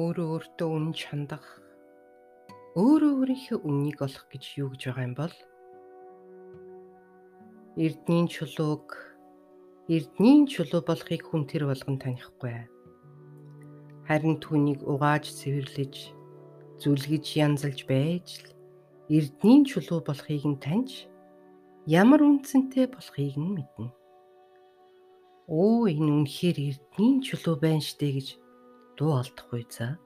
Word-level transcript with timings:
өөрөө 0.00 0.28
өөртөө 0.34 0.68
үнэн 0.76 0.94
чандах 0.96 1.44
өөрөө 2.80 3.12
өөрийнхөө 3.20 3.58
үннийг 3.68 3.98
олох 4.06 4.24
гэж 4.32 4.44
юу 4.62 4.68
гэж 4.72 4.82
байгаа 4.88 5.06
юм 5.08 5.14
бол 5.20 5.34
Эрдний 7.84 8.24
чулууг 8.34 8.86
Эрдний 9.90 10.46
чулуу 10.46 10.82
болохыг 10.86 11.22
хүн 11.26 11.44
тэр 11.50 11.66
болгон 11.66 11.98
танихгүй. 11.98 12.70
Харин 14.06 14.36
түүнийг 14.38 14.86
угааж 14.86 15.26
цэвэрлэж 15.38 15.94
зүлгэж 16.78 17.24
янзалж 17.44 17.80
байж 17.90 18.28
л 18.40 18.48
Эрдний 19.10 19.66
чулуу 19.66 20.00
болохыг 20.06 20.44
нь 20.46 20.62
таньж 20.62 21.10
ямар 21.90 22.22
үнцэнтэй 22.22 22.86
болохыг 22.86 23.34
нь 23.34 23.54
мэднэ. 23.58 23.90
Оо 25.50 25.90
энэ 25.90 26.10
үнэхээр 26.22 26.58
Эрдний 26.70 27.18
чулуу 27.26 27.58
байна 27.58 27.82
штэ 27.82 28.08
гэж 28.14 28.28
дуу 29.00 29.16
алдахгүй 29.16 29.64
за. 29.72 29.96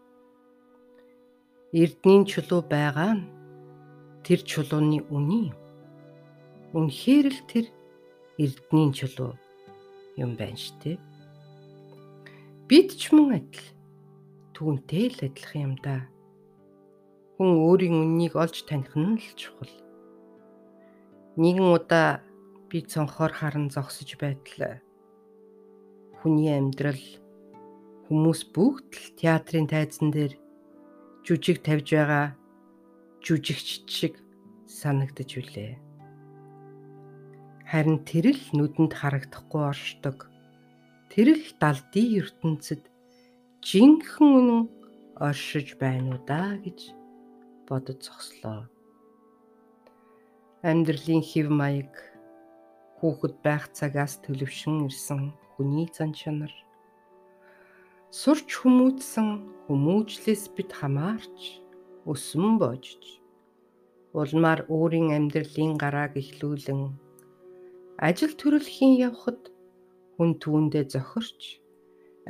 Эрдний 1.75 2.23
чулуу 2.23 2.63
байгаа 2.63 3.19
нь 3.19 3.27
тэр 4.23 4.47
чулууны 4.47 5.03
үний 5.11 5.51
юм. 5.51 5.59
Үнэхээр 6.79 7.27
л 7.35 7.41
тэр 7.51 7.67
эрдний 8.39 8.95
чулуу 8.95 9.35
юм 10.15 10.39
байна 10.39 10.55
штэ. 10.55 11.03
Бид 12.71 12.95
ч 12.95 13.11
мөн 13.11 13.43
адил 13.43 13.67
түүнтэй 14.55 15.11
л 15.11 15.27
адилхан 15.27 15.63
юм 15.67 15.75
да. 15.83 16.07
Хүн 17.35 17.51
өөрийн 17.67 17.99
үннийг 17.99 18.39
олж 18.39 18.63
таних 18.63 18.95
нь 18.95 19.19
л 19.19 19.31
чухал. 19.35 19.75
Нэгэн 21.35 21.67
удаа 21.75 22.23
би 22.71 22.87
цонхоор 22.87 23.35
харан 23.35 23.75
зогсож 23.75 24.15
байтал 24.23 24.79
хүний 26.23 26.55
амьдрал 26.55 27.03
Хүмүүс 28.05 28.41
бүгд 28.53 28.91
л 28.93 29.09
театрын 29.17 29.65
тайзан 29.65 30.13
дээр 30.13 30.37
жүжиг 31.25 31.65
тавьж 31.65 31.89
байгаа 31.97 32.37
жүжигч 33.25 33.89
шиг 33.89 34.15
санагдаж 34.69 35.31
үлээ. 35.41 35.73
Харин 37.65 38.05
тэр 38.05 38.37
л 38.37 38.45
нүдэнд 38.53 38.93
харагдахгүй 38.93 39.63
оршдог. 39.73 40.29
Тэр 41.09 41.33
л 41.33 41.49
далдын 41.57 42.09
ертөнцид 42.21 42.85
жинхэнэ 43.65 44.37
үнэн 44.37 44.63
оршиж 45.17 45.81
байна 45.81 46.13
уу 46.13 46.21
да 46.29 46.61
гэж 46.61 46.93
бодож 47.65 48.05
зогслоо. 48.05 48.69
Амьдралын 50.61 51.25
хэв 51.25 51.49
маяг 51.49 51.93
хүүхэд 53.01 53.35
байх 53.41 53.73
цагаас 53.73 54.21
төлөвшин 54.21 54.85
ирсэн 54.85 55.33
хүний 55.57 55.89
зан 55.89 56.13
чанар 56.13 56.53
Сурч 58.15 58.47
хүмүүжсэн 58.63 59.29
хүмүүжлээс 59.67 60.45
бид 60.55 60.71
хамаарч 60.79 61.59
өсөн 62.13 62.63
божж 62.63 63.03
улмаар 64.15 64.61
өөрийн 64.71 65.11
амьдралын 65.19 65.75
гарааг 65.83 66.15
ихлүүлэн 66.23 66.83
ажил 68.09 68.35
төрөлхийн 68.39 68.95
явхад 69.09 69.51
хүн 70.15 70.31
түүндээ 70.43 70.85
зохирч 70.95 71.59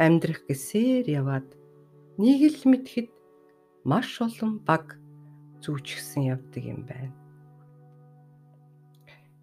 амьдрах 0.04 0.40
гэсээр 0.48 1.04
яваад 1.20 1.48
нэг 2.16 2.40
л 2.48 2.62
мэдхэд 2.70 3.12
маш 3.84 4.08
олон 4.24 4.64
баг 4.64 4.96
зүүчгсэн 5.60 6.32
явдаг 6.32 6.64
юм 6.64 6.80
байна. 6.88 7.12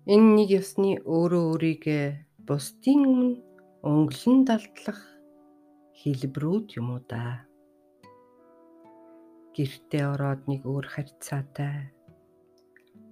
Энэ 0.09 0.30
нэг 0.42 0.50
ёсны 0.58 0.97
өөрөө 1.06 1.44
өөрийгөө 1.53 2.06
бусдын 2.50 3.00
өмнө 3.12 3.38
өнгөлн 3.86 4.42
далдлах 4.50 5.02
хэлбэрүүд 6.02 6.81
юм 6.81 6.97
уу 6.97 7.01
да. 7.06 7.45
Гэртээ 9.53 10.06
ороод 10.09 10.50
нэг 10.50 10.66
өөр 10.66 10.85
харьцаатай. 10.89 11.94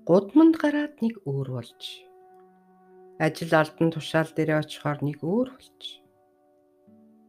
Гудманд 0.09 0.57
гараад 0.57 0.97
нэг 0.97 1.22
өөр 1.22 1.49
болж. 1.53 1.81
Ажил 3.22 3.53
алдан 3.53 3.94
тушаал 3.94 4.33
дээрээ 4.33 4.66
очихоор 4.66 5.05
нэг 5.05 5.22
өөр 5.22 5.49
болж. 5.53 6.01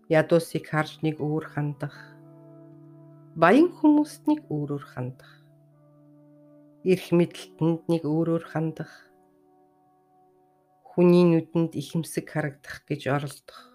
Ядуусыг 0.09 0.65
харж 0.65 1.05
нэг 1.05 1.21
өөр 1.21 1.45
хандах. 1.53 1.97
Баян 3.37 3.69
хүмүүст 3.69 4.33
нэг 4.33 4.41
өөрөөр 4.49 4.85
хандах. 4.97 5.45
Ирх 6.89 7.13
мэдлэлтэнд 7.13 7.85
нэг 7.93 8.09
өөрөөр 8.09 8.45
хандах. 8.49 9.13
Хүний 10.89 11.29
нүдэнд 11.29 11.77
ихэмсэг 11.77 12.25
харагдах 12.33 12.81
гэж 12.89 13.13
оролдох 13.13 13.70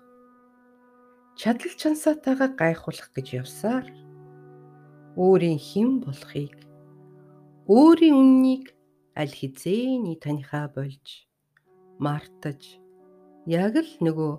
чадал 1.35 1.73
чансаатайгаа 1.81 2.49
гайхуулах 2.55 3.09
гэж 3.15 3.27
явсаар 3.41 3.85
өөрийн 5.19 5.59
хэн 5.59 5.91
болохыг 6.03 6.55
өөрийн 7.67 8.15
үннийг 8.15 8.65
аль 9.19 9.35
хизээний 9.39 10.15
танихаа 10.23 10.71
болж 10.71 11.27
мартаж 11.99 12.79
яг 13.47 13.75
л 13.75 13.91
нөгөө 14.05 14.33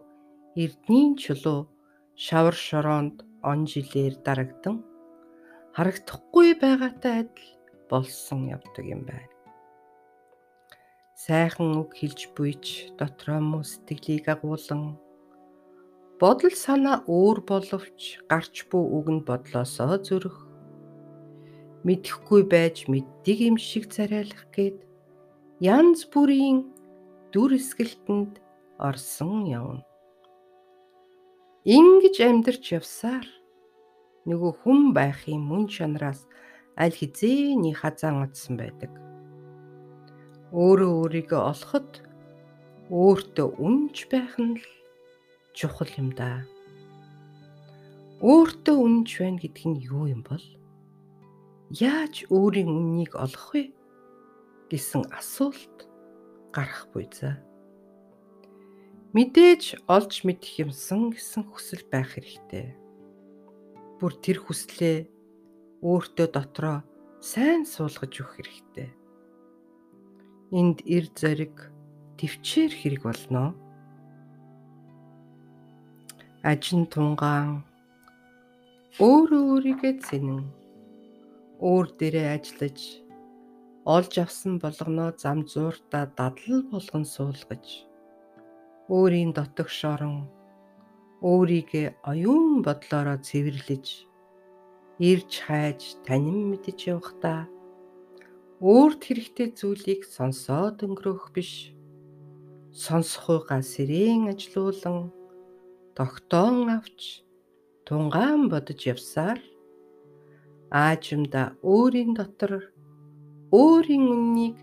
эрдний 0.62 1.06
чулуу 1.20 1.68
шавар 2.16 2.56
шороонд 2.56 3.16
он 3.44 3.68
жилээр 3.68 4.14
дарагдан 4.26 4.80
харагдахгүй 5.76 6.56
байгаатай 6.64 7.14
адил 7.28 7.50
болсон 7.92 8.48
явдаг 8.56 8.84
юм 8.88 9.04
байна. 9.04 9.36
Сайхан 11.16 11.76
үг 11.80 11.92
хэлж 11.96 12.32
буйч 12.36 12.92
дотроо 13.00 13.40
мөн 13.40 13.64
сэтгэлийг 13.64 14.28
агуулan 14.32 14.96
Бодол 16.16 16.56
санаа 16.56 17.04
өөр 17.04 17.44
боловч 17.44 18.24
гарч 18.24 18.64
буй 18.72 18.84
үг 18.96 19.06
нь 19.12 19.26
бодлосоо 19.28 20.00
зөрөх. 20.00 20.48
Мэдхгүй 21.84 22.48
байж 22.48 22.88
мэддэг 22.88 23.38
юм 23.44 23.60
шиг 23.60 23.92
царайлах 23.92 24.48
гээд 24.48 24.80
янз 25.60 26.08
бүрийн 26.08 26.64
дүр 27.36 27.60
эсгэлтэнд 27.60 28.40
орсон 28.80 29.44
явна. 29.44 29.84
Ингиж 31.68 32.16
амьдарч 32.24 32.64
явсаар 32.72 33.28
нөгөө 34.24 34.52
хүн 34.64 34.96
байхын 34.96 35.44
мөн 35.44 35.68
чанараас 35.68 36.24
аль 36.80 36.96
хизээний 36.96 37.76
хазаан 37.76 38.24
атсан 38.24 38.56
байдаг. 38.56 38.88
Өөрөө 40.48 40.92
өөрийгөө 40.96 41.42
олоход 41.52 41.90
өөртөө 42.88 43.48
үнж 43.60 44.08
байх 44.08 44.32
нь 44.40 44.56
л 44.56 44.75
чухал 45.56 45.88
юм 45.96 46.12
да. 46.12 46.44
Өөртөө 48.20 48.76
үнэнч 48.76 49.10
байна 49.16 49.40
гэдэг 49.40 49.64
нь 49.64 49.80
юу 49.88 50.04
юм 50.04 50.20
бол? 50.20 50.44
Яаж 51.72 52.28
өөрийн 52.28 52.68
үннийг 52.68 53.16
олох 53.16 53.56
вэ 53.56 53.72
гэсэн 54.68 55.08
асуулт 55.16 55.88
гарах 56.52 56.92
буй 56.92 57.08
за. 57.08 57.40
Мэдээж 59.16 59.80
олж 59.88 60.28
мэдэх 60.28 60.68
юмсан 60.68 61.16
гэсэн 61.16 61.48
хүсэл 61.48 61.88
байх 61.88 62.12
хэрэгтэй. 62.20 62.76
Бүр 63.96 64.12
тэр 64.20 64.44
хүслээ 64.44 65.08
өөртөө 65.80 66.28
дотроо 66.36 66.84
сайн 67.24 67.64
суулгаж 67.64 68.12
өгөх 68.12 68.44
хэрэгтэй. 68.44 68.88
Энд 70.52 70.84
эр 70.84 71.08
зориг 71.16 71.72
төвчээр 72.20 72.72
хэрэг 72.76 73.02
болно 73.08 73.56
ажин 76.50 76.86
тунгаан. 76.92 77.66
Өөрөө 79.02 79.44
өөрийгөө 79.52 79.92
зэнэн 80.06 80.42
өөр 81.68 81.86
дээрээ 81.98 82.28
ажиллаж 82.36 82.78
олж 83.94 84.12
авсан 84.24 84.54
болгоноо 84.62 85.10
зам 85.22 85.38
зууртаа 85.50 86.04
дадлал 86.18 86.62
болгон 86.72 87.04
суулгаж. 87.14 87.66
Өөрийн 88.94 89.30
дотогш 89.34 89.78
орон 89.92 90.16
өөрийгөө 91.30 91.86
оюун 92.10 92.62
бодлороо 92.66 93.18
цэвэрлэж 93.28 93.86
ирж 95.10 95.32
хайж 95.46 95.80
танин 96.06 96.40
мэдэж 96.50 96.78
явахдаа 96.94 97.40
өөрт 98.62 99.00
хэрэгтэй 99.04 99.48
зүйлийг 99.58 100.02
сонсоод 100.16 100.78
өнгөрөх 100.86 101.34
биш. 101.34 101.74
Сонсохуйгаа 102.84 103.62
сэрэн 103.72 104.30
ажилуулан 104.32 105.15
тогтоон 105.96 106.68
авч 106.76 107.24
тунгаан 107.88 108.42
бодож 108.52 108.80
явсаар 108.94 109.40
аажимда 110.68 111.42
өөрийн 111.72 112.12
дотор 112.18 112.52
өөрийн 113.48 114.04
үннийг 114.14 114.56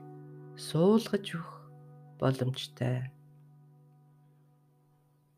суулгаж 0.67 1.25
өгөх 1.33 1.53
боломжтой. 2.21 3.09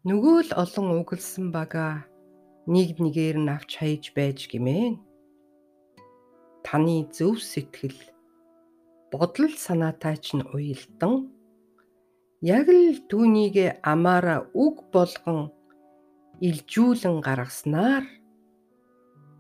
Нөгөө 0.04 0.38
л 0.48 0.52
олон 0.64 0.88
угалсан 1.00 1.56
бага 1.56 2.04
нэг 2.68 3.00
нэгээр 3.00 3.38
нь 3.40 3.54
авч 3.56 3.72
хаяж 3.80 4.12
байж 4.12 4.52
гимээ. 4.52 5.00
Таны 6.68 7.08
зөв 7.16 7.40
сэтгэл 7.40 7.96
бодол 9.16 9.54
санаатай 9.56 10.20
ч 10.20 10.36
нь 10.36 10.44
уялдан 10.52 11.32
яг 12.44 12.68
л 12.68 13.00
түүнийг 13.08 13.80
амаараа 13.80 14.52
үг 14.52 14.92
болгон 14.92 15.55
илжүүлэн 16.48 17.18
гаргаснаар 17.26 18.06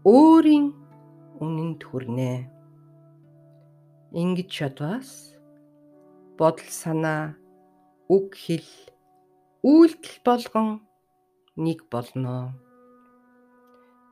өөрийн 0.09 0.73
үнэнд 1.43 1.81
хүрнэ. 1.85 2.33
Ингэж 4.21 4.49
шатвас 4.57 5.37
бодол 6.39 6.71
санаа 6.81 7.37
үг 8.09 8.33
хэл 8.33 8.69
үйлдэл 9.61 10.17
болгон 10.25 10.69
нэг 11.65 11.79
болно. 11.93 12.57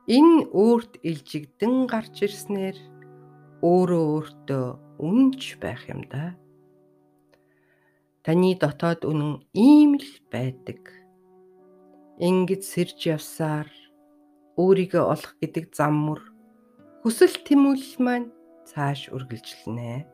Энэ 0.06 0.46
өөрт 0.54 1.02
илжигдэн 1.08 1.74
гарч 1.90 2.16
ирснээр 2.26 2.78
өөрөө 3.64 4.04
өөртөө 4.14 4.66
үнэнч 5.02 5.42
байх 5.58 5.82
юм 5.90 6.06
да. 6.12 6.38
Таны 8.22 8.54
дотоод 8.54 9.02
үнэн 9.02 9.42
ийм 9.50 9.98
л 9.98 10.10
байдаг. 10.30 11.03
Ингэж 12.18 12.62
сэрж 12.62 12.98
явсаар 13.16 13.70
өөрийгөө 14.60 15.04
олох 15.14 15.32
гэдэг 15.42 15.74
зам 15.74 15.94
мөр 16.06 16.20
хүсэл 17.02 17.42
тэмүүлэл 17.42 17.98
маань 17.98 18.28
цааш 18.70 19.10
үргэлжилнэ. 19.10 20.06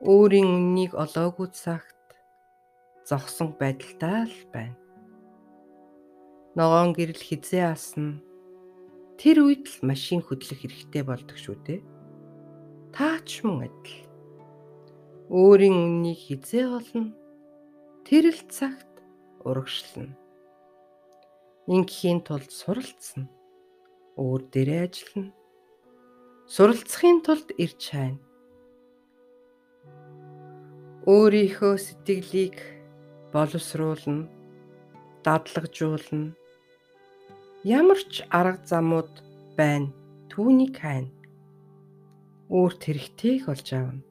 Өөрийн 0.00 0.48
үннийг 0.48 0.92
олоогүй 0.96 1.48
цагт 1.52 2.08
зогсон 3.04 3.52
байдалтай 3.60 4.28
л 4.28 4.40
байна. 4.52 4.78
Ногоон 6.56 6.96
гэрэл 6.96 7.20
хизээ 7.20 7.68
асна 7.68 8.24
Тэр 9.16 9.48
үед 9.48 9.64
л 9.64 9.88
машин 9.88 10.20
хөдлөх 10.20 10.60
хэрэгтэй 10.60 11.00
болдог 11.00 11.40
шүү 11.40 11.56
дээ. 11.64 11.80
Таач 12.92 13.40
мөн 13.40 13.64
адил. 13.64 14.04
Өөрийн 15.32 15.72
үннийг 15.72 16.20
хизээ 16.20 16.68
олно. 16.68 17.16
Тэр 18.04 18.28
л 18.28 18.42
цагт 18.52 19.00
урагшлна. 19.40 20.12
Ингийн 21.74 22.20
тулд 22.26 22.50
суралцсан. 22.50 23.26
Өөр 24.16 24.40
дээрээ 24.52 24.82
ажиллана. 24.86 25.34
Суралцахын 26.54 27.18
тулд 27.26 27.48
ирж 27.58 27.82
хайна. 27.90 28.22
Өөрийнхөө 31.06 31.74
сэтгэлийг 31.78 32.56
боловсруулна, 33.34 34.26
дадлагжуулна 35.26 36.34
Ямар 37.66 37.98
ч 37.98 38.22
арга 38.30 38.62
замууд 38.62 39.10
байна. 39.58 39.90
Түүнийг 40.30 40.78
хайна. 40.78 41.10
Өөрт 42.46 42.78
хэрэгтэйг 42.86 43.50
олж 43.50 43.68
аавна. 43.74 44.06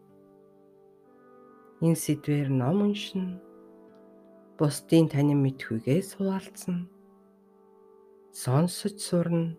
Энэ 1.79 1.95
сэдвэр 1.95 2.51
ном 2.51 2.83
уншина. 2.83 3.39
Бусдын 4.59 5.07
танин 5.07 5.39
мэдхүйгээ 5.39 6.03
суулцсан. 6.03 6.91
Сонсож 8.41 8.95
сурна. 9.07 9.55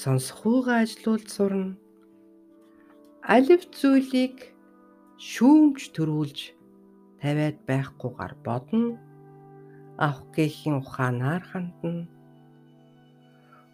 Сонсохуугаа 0.00 0.78
ажилуулж 0.86 1.26
сурна. 1.36 1.74
Алив 3.34 3.62
зүйлийг 3.78 4.36
шүүмж 5.30 5.90
төрүүлж 5.96 6.38
тавиад 7.18 7.58
байхгүйгээр 7.68 8.34
бодно. 8.46 8.94
Авах 10.06 10.22
гээхийн 10.34 10.78
ухаанаар 10.78 11.42
хандна 11.50 12.06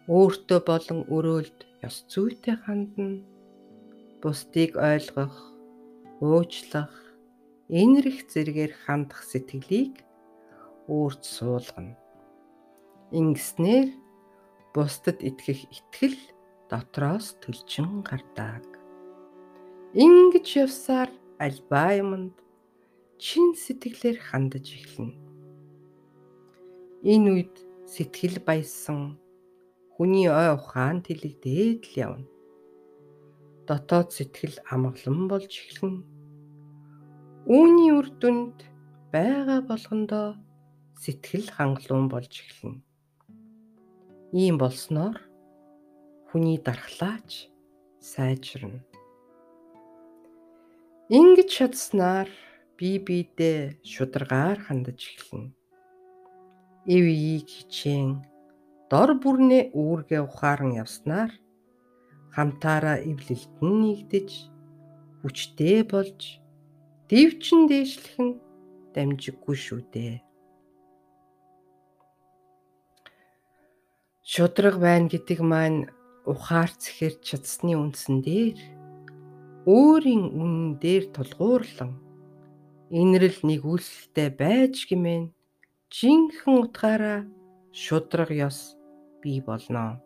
өөртөө 0.09 0.59
болон 0.65 0.99
өрөөлд 1.15 1.59
ёс 1.85 1.97
зүйтэй 2.09 2.57
хандна. 2.65 3.21
Бусдыг 4.21 4.81
ойлгох, 4.81 5.37
уучлах, 6.25 6.93
энэрх 7.69 8.17
зэргээр 8.33 8.73
хандах 8.81 9.21
сэтгэлийг 9.29 9.93
өөрт 10.89 11.21
суулгана. 11.21 12.00
Ингэснээр 13.11 13.89
бусдад 14.73 15.19
итгэх 15.19 15.67
итгэл 15.67 16.19
дотроос 16.71 17.35
төлчин 17.43 18.07
гардаг. 18.07 18.63
Ингэж 19.93 20.47
явсаар 20.63 21.11
альбаа 21.35 21.91
юмд 21.99 22.35
чин 23.19 23.51
сэтгэлээр 23.59 24.17
хандаж 24.19 24.67
эхэлнэ. 24.71 25.19
Энэ 27.03 27.27
үед 27.35 27.55
сэтгэл 27.83 28.39
баясан 28.47 29.21
Хүний 30.01 30.33
ой 30.33 30.49
ухаан 30.57 31.05
тэлэгдээд 31.05 31.93
л 31.93 31.93
явна. 31.93 32.27
Дотоод 33.69 34.09
сэтгэл 34.09 34.57
амгалан 34.73 35.29
болж 35.29 35.51
эхэлнэ. 35.61 36.01
Үүний 37.45 37.93
үр 37.93 38.09
дүнд 38.17 38.65
байгаа 39.13 39.61
болгондоо 39.61 40.41
сэтгэл 40.97 41.53
хангалуун 41.53 42.09
болж 42.09 42.33
эхэлнэ. 42.33 42.81
Ийм 44.31 44.55
болсноор 44.57 45.19
хүний 46.31 46.55
дархлаач 46.55 47.51
сайжирна. 47.99 48.79
Ингэж 51.11 51.49
шатснаар 51.51 52.29
бие 52.79 53.03
биедээ 53.03 53.83
шударгаар 53.83 54.57
хандаж 54.63 54.99
эхэлнэ. 55.11 55.51
Ив 56.95 57.05
ийг 57.11 57.47
хичээн 57.51 58.23
дор 58.87 59.19
бүрнээ 59.19 59.75
үүргээ 59.75 60.23
ухааран 60.23 60.79
явснаар 60.79 61.31
хамтаараа 62.31 63.03
эвлэлтэн 63.03 63.71
нэгдэж 63.83 64.29
хүчтэй 65.19 65.83
болж 65.91 66.39
дэвчин 67.11 67.67
дээшлэх 67.67 68.15
нь 68.23 68.39
дамжиггүй 68.95 69.55
шүү 69.59 69.81
дээ. 69.91 70.23
Шудраг 74.31 74.79
байна 74.79 75.11
гэдэг 75.11 75.39
маань 75.43 75.91
ухаар 76.23 76.71
цэхэр 76.71 77.19
чадсны 77.19 77.75
үндсэн 77.75 78.23
дээр 78.23 78.55
өөрийн 79.67 80.23
үнэн 80.31 80.79
дээр 80.79 81.11
тулгуурлан 81.11 81.99
инрэл 82.87 83.39
нэгүүлсэлтэй 83.43 84.29
байж 84.31 84.87
гимэн 84.87 85.35
жинхэнэ 85.91 86.59
утгаараа 86.63 87.19
шудраг 87.75 88.31
ёс 88.31 88.79
бий 89.19 89.43
болно. 89.43 89.99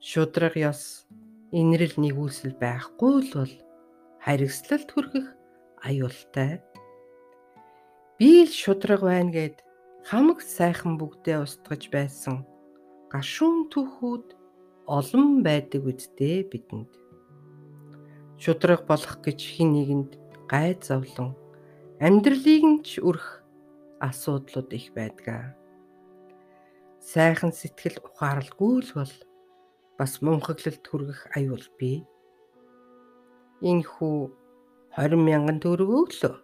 Шудраг 0.00 0.56
ёс 0.56 1.04
инрэл 1.52 2.00
нэгүсэл 2.00 2.56
байхгүй 2.56 3.14
л 3.28 3.30
бол 3.44 3.54
харигслалт 4.24 4.88
хүргэх 4.88 5.28
аюултай. 5.84 6.64
Би 8.16 8.48
л 8.48 8.52
шудраг 8.56 9.04
байна 9.04 9.36
гэд 9.36 9.56
хамаг 10.08 10.40
сайхан 10.40 10.96
бүгдээ 10.96 11.44
устгаж 11.44 11.92
байсан 11.92 12.55
гашуун 13.12 13.70
түүхүүд 13.72 14.26
олон 14.86 15.42
байдаг 15.46 15.82
үсттэй 15.86 16.42
бидэнд. 16.50 16.90
Шудраг 18.42 18.86
болох 18.90 19.22
гэж 19.22 19.38
хин 19.54 19.74
нэгэнд 19.74 20.12
гай 20.50 20.74
зовлон 20.78 21.34
амьдралыг 22.02 22.62
нь 22.66 22.82
ч 22.86 23.00
өрх 23.00 23.42
асуудлууд 24.02 24.68
их 24.76 24.92
байдгаа 24.92 25.56
сайхан 27.00 27.54
сэтгэл 27.54 28.02
ухаарлгүй 28.02 28.82
л 28.82 28.92
бол 28.98 29.14
бас 29.98 30.12
мунхаглалт 30.20 30.84
хүргэх 30.84 31.20
аюул 31.38 31.64
бий. 31.78 32.02
Энэ 33.62 33.86
хүү 33.86 34.18
20 34.98 35.22
мянган 35.22 35.58
төгрөг 35.62 35.90
өглөө. 36.02 36.34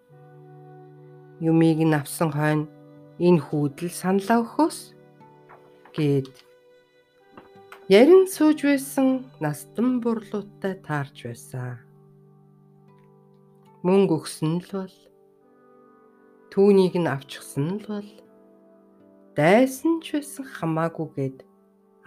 Юмыг 1.43 1.79
нь 1.83 1.99
авсан 1.99 2.31
хойно 2.33 2.71
энэ 3.19 3.43
хүүдэл 3.43 3.91
саналаа 3.91 4.39
өгөхөөс 4.41 4.79
гээд 5.93 6.52
ярин 7.93 8.25
сууж 8.35 8.63
байсан 8.65 9.09
настан 9.45 10.01
бурлуутай 10.01 10.75
таарч 10.87 11.17
байсан. 11.29 11.77
Мөнгө 13.85 14.15
өгсөн 14.17 14.55
л 14.65 14.71
бол 14.73 14.97
түүнийг 16.53 16.97
нь 16.97 17.13
авчихсан 17.15 17.69
л 17.77 17.85
бол 17.93 18.11
дайсан 19.37 20.01
ч 20.01 20.17
байсан 20.17 20.45
хамаагүйгээд 20.57 21.45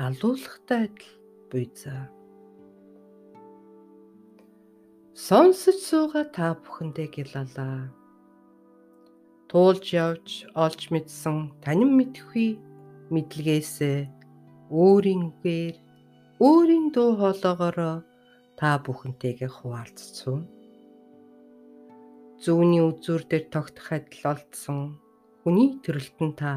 алуулахтай 0.01 0.89
адил 0.89 1.13
буйзаа. 1.53 2.09
Сонсож 5.13 5.77
сууга 5.85 6.25
та 6.33 6.57
бүхэндээ 6.65 7.07
гялалаа. 7.13 7.93
Туулж 9.53 9.85
явж 9.93 10.49
олж 10.57 10.81
мэдсэн 10.89 11.37
танин 11.61 11.93
мэдхүй 11.93 12.57
мэдлэгээсээ 13.13 14.14
өөрийн 14.71 15.21
үгээр 15.29 15.75
өөрийн 16.41 16.87
дуу 16.95 17.09
хоолоогоороо 17.19 17.95
та 18.57 18.69
бүхэнтэйгээ 18.83 19.51
хуваалцсан. 19.53 20.47
Зүүнний 22.43 22.83
үзүүр 22.89 23.23
дээр 23.29 23.45
тогтох 23.53 23.87
адил 23.95 24.23
олдсон 24.33 24.79
хүний 25.41 25.77
төрөлтөн 25.83 26.31
та 26.41 26.51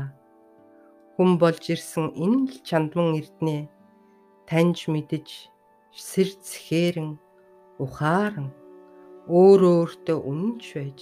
хүн 1.14 1.30
болж 1.42 1.64
ирсэн 1.74 2.06
энэ 2.24 2.46
л 2.52 2.58
чандман 2.68 3.18
эрднэ 3.20 3.68
таньж 4.48 4.78
мэдэж 4.92 5.28
сэрц 5.92 6.46
хэрэн 6.64 7.10
ухааран 7.84 8.48
өөрөө 9.28 9.74
өөртөө 9.82 10.18
үнэнч 10.30 10.64
байж 10.76 11.00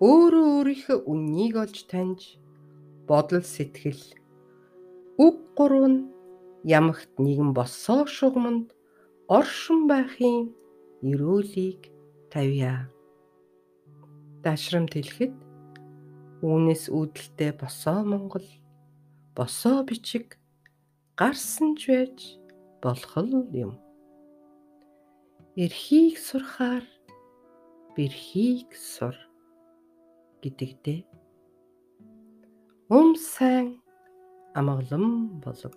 өөрөө 0.00 0.46
өөрийнхөө 0.56 0.98
үннийг 1.12 1.54
олж 1.64 1.78
таньж 1.92 2.20
бодол 3.08 3.44
сэтгэл 3.44 4.02
үг 5.24 5.36
гурав 5.56 5.86
нь 5.92 6.00
ямагт 6.78 7.10
нэгэн 7.24 7.50
боссоо 7.56 8.04
шугамд 8.16 8.68
оршин 9.38 9.80
байхын 9.90 10.52
өрөөлийг 11.08 11.80
тавья. 12.32 12.74
Дашрамт 14.44 14.92
хэлэхэд 14.94 15.34
үүнээс 16.44 16.84
үүдэлтэй 16.92 17.52
босоо 17.60 18.00
Монгол 18.04 18.48
босоо 19.36 19.78
бичиг 19.88 20.36
гарсан 21.20 21.76
ч 21.80 21.82
байж 21.88 22.18
болох 22.82 23.16
юм. 23.64 23.72
Эрхийг 25.56 26.20
сурахаар 26.20 26.84
бэрхийг 27.96 28.68
сур 28.76 29.16
гэдэгтэй. 30.42 31.08
Ум 32.92 33.16
сайн 33.16 33.80
амгалан 34.58 35.06
болог. 35.44 35.74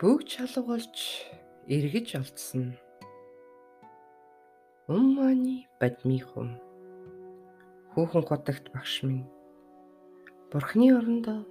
Бүгд 0.00 0.28
шалгуулж 0.34 0.98
эргэж 1.70 2.08
олдсон. 2.18 2.74
Умманы 4.90 5.56
бадмихум 5.78 6.50
хүүхэн 7.94 8.24
хотогт 8.28 8.66
багш 8.74 9.06
минь 9.06 9.24
Бурхны 10.54 10.86
орондоо 10.94 11.42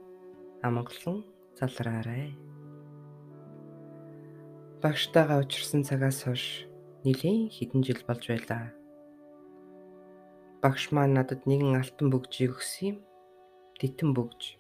амгалан 0.64 1.28
залраарай. 1.60 2.32
Багштайгаа 4.80 5.44
учирсан 5.44 5.84
цагаас 5.84 6.24
хойш 6.24 6.72
нэлээд 7.04 7.52
хэдэн 7.52 7.84
жил 7.84 8.00
болж 8.08 8.24
байлаа. 8.32 8.72
Багш 10.64 10.96
маань 10.96 11.20
надад 11.20 11.44
нэгэн 11.44 11.76
алтан 11.76 12.16
бөгжийг 12.16 12.56
өгсөн 12.56 12.96
юм. 12.96 12.98
Титэн 13.76 14.16
бөгж. 14.16 14.56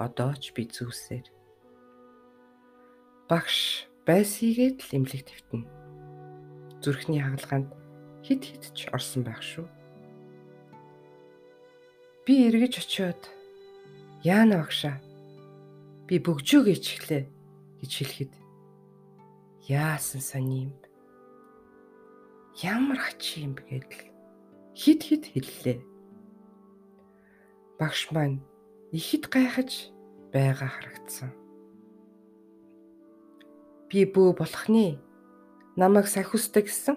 Одоо 0.00 0.32
ч 0.40 0.56
би 0.56 0.64
зүусээр. 0.64 1.28
Багш 3.28 3.84
байсыгээд 4.08 4.80
л 4.80 4.96
имлэг 4.96 5.28
твтэн 5.28 5.68
зүрхний 6.80 7.20
хагалгаанд 7.20 7.68
хид 8.24 8.40
хид 8.48 8.64
ч 8.72 8.88
орсон 8.96 9.28
байх 9.28 9.44
шүү. 9.44 9.68
Би 12.26 12.34
эргэж 12.50 12.82
очиод 12.82 13.22
яана 14.26 14.58
багшаа 14.58 14.98
би 16.10 16.18
бөгжөөгөө 16.18 16.76
чихлээ 16.82 17.22
гэж 17.78 17.92
хэлэхэд 18.02 18.32
яасан 19.70 20.20
сони 20.20 20.66
юм 20.66 20.74
ямар 22.62 22.98
хач 22.98 23.36
юм 23.36 23.52
бэ 23.54 23.62
гэдэл 23.68 24.10
хид 24.72 25.00
хид 25.04 25.24
хэллээ. 25.28 25.78
Багш 27.78 28.08
маань 28.12 28.40
ихэд 28.92 29.28
гайхаж 29.28 29.92
байгаа 30.32 30.70
харагдсан. 30.72 31.30
Би 33.92 34.08
бөө 34.08 34.40
болохны 34.40 34.96
намайг 35.76 36.08
сахиустай 36.08 36.64
гэсэн 36.64 36.96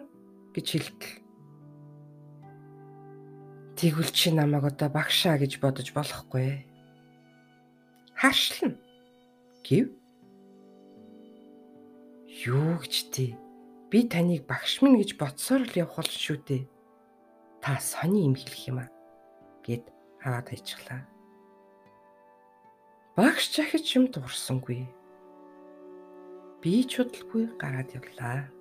гэж 0.56 0.68
хэлдэг. 0.72 1.19
Тэгвэл 3.80 4.12
чи 4.12 4.28
намайг 4.36 4.68
одоо 4.68 4.92
багшаа 4.92 5.40
гэж 5.40 5.64
бодож 5.64 5.96
болохгүй. 5.96 6.68
Харшлна. 8.12 8.76
Гэв. 9.64 9.88
Юу 12.44 12.76
гэж 12.84 12.94
тий? 13.08 13.40
Би 13.88 14.04
таныг 14.04 14.44
багш 14.44 14.84
минь 14.84 15.00
гэж 15.00 15.16
бодсоор 15.16 15.64
л 15.64 15.80
явах 15.80 15.96
бол 15.96 16.12
шүү 16.12 16.44
дээ. 16.44 16.68
Та 17.64 17.80
сони 17.80 18.28
юм 18.28 18.36
хэлэх 18.36 18.68
юм 18.68 18.84
аа 18.84 18.92
гэд 19.64 19.88
аваад 20.28 20.52
хайчихлаа. 20.52 21.08
Багш 23.16 23.48
чахиж 23.56 23.96
юм 23.96 24.12
дуурсангүй. 24.12 24.92
Би 26.60 26.84
ч 26.84 27.00
удалгүй 27.00 27.56
гараад 27.56 27.96
явлаа. 27.96 28.52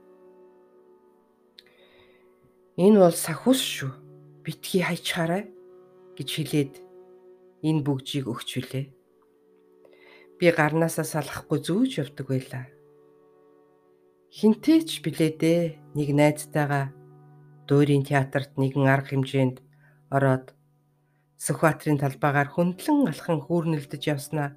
Энэ 2.79 3.03
бол 3.03 3.19
сахус 3.19 3.59
шүү. 3.59 4.08
Битгий 4.49 4.81
хайчаарай 4.81 5.45
гэж 6.17 6.29
хэлээд 6.33 6.75
энэ 7.69 7.85
бүгжийг 7.85 8.33
өгч 8.33 8.49
билээ. 8.57 8.87
Би 10.41 10.47
гарнаасаа 10.57 11.05
салахгүй 11.05 11.61
зүүж 11.61 12.01
явдаг 12.01 12.33
байлаа. 12.33 12.65
Хинтээч 14.33 15.05
билээ 15.05 15.93
нэг 15.93 16.09
найзтайгаа 16.17 16.97
дуурийн 17.69 18.09
театрт 18.09 18.57
нэгэн 18.57 18.89
арга 18.89 19.13
хэмжээнд 19.13 19.61
ороод 20.17 20.57
Сүхбаатарын 21.37 22.01
талбайгаар 22.01 22.49
хөндлөн 22.49 23.13
алхан 23.13 23.39
хүүрнэлдэж 23.45 24.03
явснаа 24.17 24.57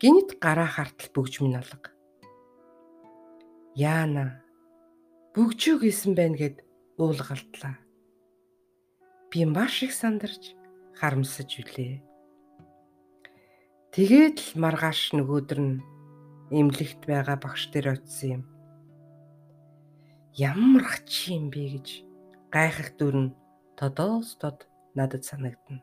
гинт 0.00 0.40
гараа 0.40 0.66
хартал 0.72 1.12
бүгж 1.12 1.44
минь 1.44 1.60
алга. 1.60 1.92
Яана 3.76 4.40
бүгжүү 5.36 5.76
гэсэн 5.84 6.16
байна 6.16 6.40
гэд 6.40 6.64
уулгалдлаа. 6.96 7.81
Би 9.32 9.46
маш 9.48 9.80
их 9.80 9.96
сандарч 9.96 10.52
харамсаж 10.92 11.64
үлээ. 11.64 12.04
Тэгээд 13.96 14.36
л 14.44 14.60
маргааш 14.60 15.16
нөгөөдөр 15.16 15.60
нь 15.64 15.80
эмнэлэгт 16.52 17.08
байгаа 17.08 17.40
багш 17.40 17.72
дээр 17.72 17.96
очисон 17.96 18.28
юм. 18.28 18.42
Ямар 20.36 20.84
хач 20.84 21.32
юм 21.32 21.48
бэ 21.48 21.64
гэж 21.80 21.88
гайхах 22.52 22.92
дүр 23.00 23.16
нь 23.24 23.34
тодоос 23.80 24.36
тод 24.36 24.68
надад 24.92 25.24
санагдана. 25.24 25.80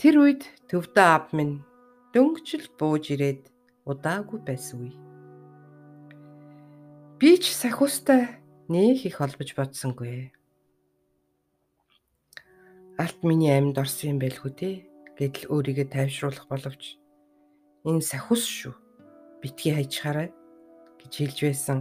Тэр 0.00 0.24
үед 0.24 0.48
төвдөө 0.72 1.08
ав 1.12 1.28
минь 1.36 1.60
дөнгөжл 2.16 2.72
бууж 2.80 3.12
ирээд 3.12 3.52
удаагүй 3.84 4.40
байсгүй. 4.48 4.96
Би 7.20 7.36
ч 7.36 7.52
сахиустай 7.52 8.40
нэх 8.72 9.04
их 9.04 9.20
холбож 9.20 9.52
бодсонгүй. 9.52 10.35
Алт 12.96 13.20
миний 13.28 13.52
амьд 13.52 13.76
орсон 13.76 14.16
юм 14.16 14.18
байлгүй 14.24 14.52
те 14.56 14.70
гэдэл 15.20 15.52
өөрийгөө 15.52 15.86
тайвшруулах 15.92 16.48
боловч 16.48 16.96
энэ 17.84 18.00
сахус 18.00 18.40
шүү. 18.48 18.72
Битгий 19.44 19.76
хайчхаарай 19.76 20.32
гэж 21.04 21.12
хэлж 21.12 21.38
байсан. 21.44 21.78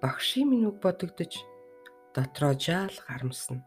Багшийн 0.00 0.48
минь 0.48 0.64
үг 0.72 0.80
бодогдож 0.80 1.44
дотроо 2.16 2.56
жаал 2.56 2.96
гарамсна. 3.04 3.60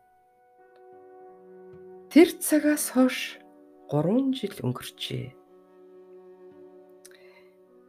Тэр 2.09 2.33
цагаас 2.41 2.89
хойш 2.97 3.37
3 3.93 4.33
жил 4.33 4.57
өнгөрчээ. 4.65 5.37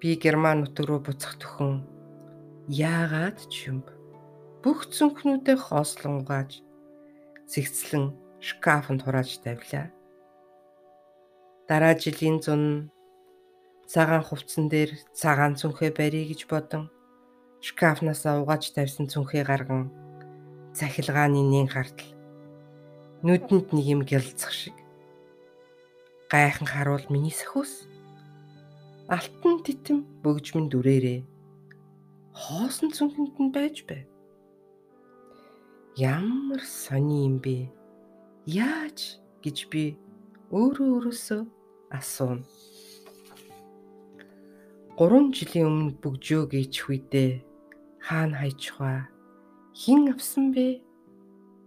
Би 0.04 0.08
герман 0.20 0.68
нутаг 0.68 0.84
руу 0.84 1.00
буцах 1.00 1.40
төхөн 1.40 1.80
яагаад 2.68 3.40
ч 3.48 3.72
юм 3.72 3.80
бүх 4.60 4.84
зүнхнүүдээ 4.92 5.58
хоослонгааж 5.58 6.60
зэгцлэн 7.48 8.21
шкафанд 8.42 9.00
хурааж 9.02 9.30
тавилаа. 9.44 9.86
Дараа 11.68 11.94
жилийн 11.94 12.42
зун 12.44 12.90
цагаан 13.86 14.24
хувцсан 14.26 14.66
дээр 14.72 14.90
цагаан 15.14 15.54
цүнхээ 15.60 15.90
барья 15.94 16.24
гэж 16.26 16.40
бодон 16.50 16.90
шкафнаас 17.66 18.26
угааж 18.26 18.64
тавьсан 18.74 19.06
цүнхээ 19.12 19.44
гарган 19.46 19.82
цахилгааны 20.74 21.42
нэн 21.46 21.68
хартал 21.70 22.10
нүдэнд 23.22 23.68
нэг 23.70 23.86
юм 23.94 24.00
гялцах 24.02 24.50
шиг 24.50 24.76
гайхан 26.32 26.66
харуул 26.66 27.06
миний 27.14 27.30
сахиус 27.30 27.86
алтан 29.06 29.62
титэм 29.62 29.98
бөгжмөн 30.22 30.66
дүрээрээ 30.72 31.20
хоосон 32.42 32.90
цүнхэнд 32.96 33.36
нь 33.38 33.54
байж 33.54 33.76
байв 33.86 34.06
Ямар 35.92 36.64
сони 36.64 37.28
юм 37.28 37.36
бэ? 37.36 37.68
Яаж 38.42 39.22
гэж 39.38 39.70
би 39.70 39.94
өөрөө 40.50 40.88
өөрөөсөө 40.98 41.42
асуув. 41.94 42.42
3 44.98 45.30
жилийн 45.30 45.70
өмнө 45.70 45.94
бөгжөө 46.02 46.50
гэж 46.50 46.72
хүйдээ 46.82 47.30
хаана 48.02 48.42
хайчихва? 48.42 49.06
Хин 49.78 50.10
авсан 50.10 50.50
бэ? 50.50 50.82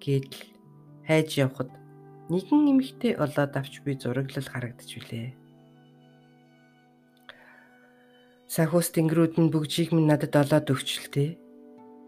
гэдэл 0.03 0.43
хайж 1.07 1.29
явхад 1.39 1.71
нэгэн 2.27 2.75
эмэгтэй 2.75 3.15
олоод 3.23 3.55
авч 3.55 3.79
би 3.87 3.95
зураглал 3.95 4.43
харагдаж 4.51 4.89
билээ. 4.99 5.31
Сахиус 8.51 8.91
тэнгэрүүд 8.91 9.39
нь 9.39 9.47
бөгжийг 9.47 9.95
минь 9.95 10.11
надад 10.11 10.35
олоод 10.35 10.67
өгчлээ 10.75 11.39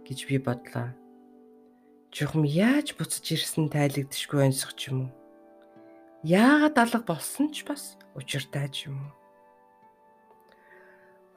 гэж 0.03 0.19
би 0.27 0.37
бодлоо 0.43 0.91
Жухам 2.11 2.43
яаж 2.47 2.95
буцаж 2.95 3.25
ирсэн 3.35 3.67
тайлагдшгүй 3.67 4.47
онцох 4.47 4.73
ч 4.79 4.89
юм 4.89 5.07
уу. 5.07 5.11
Яагаад 6.23 6.75
алга 6.79 7.01
болсон 7.03 7.51
ч 7.51 7.67
бас 7.67 7.99
учиртай 8.15 8.71
ч 8.71 8.87
юм 8.87 8.97
уу. 8.97 9.13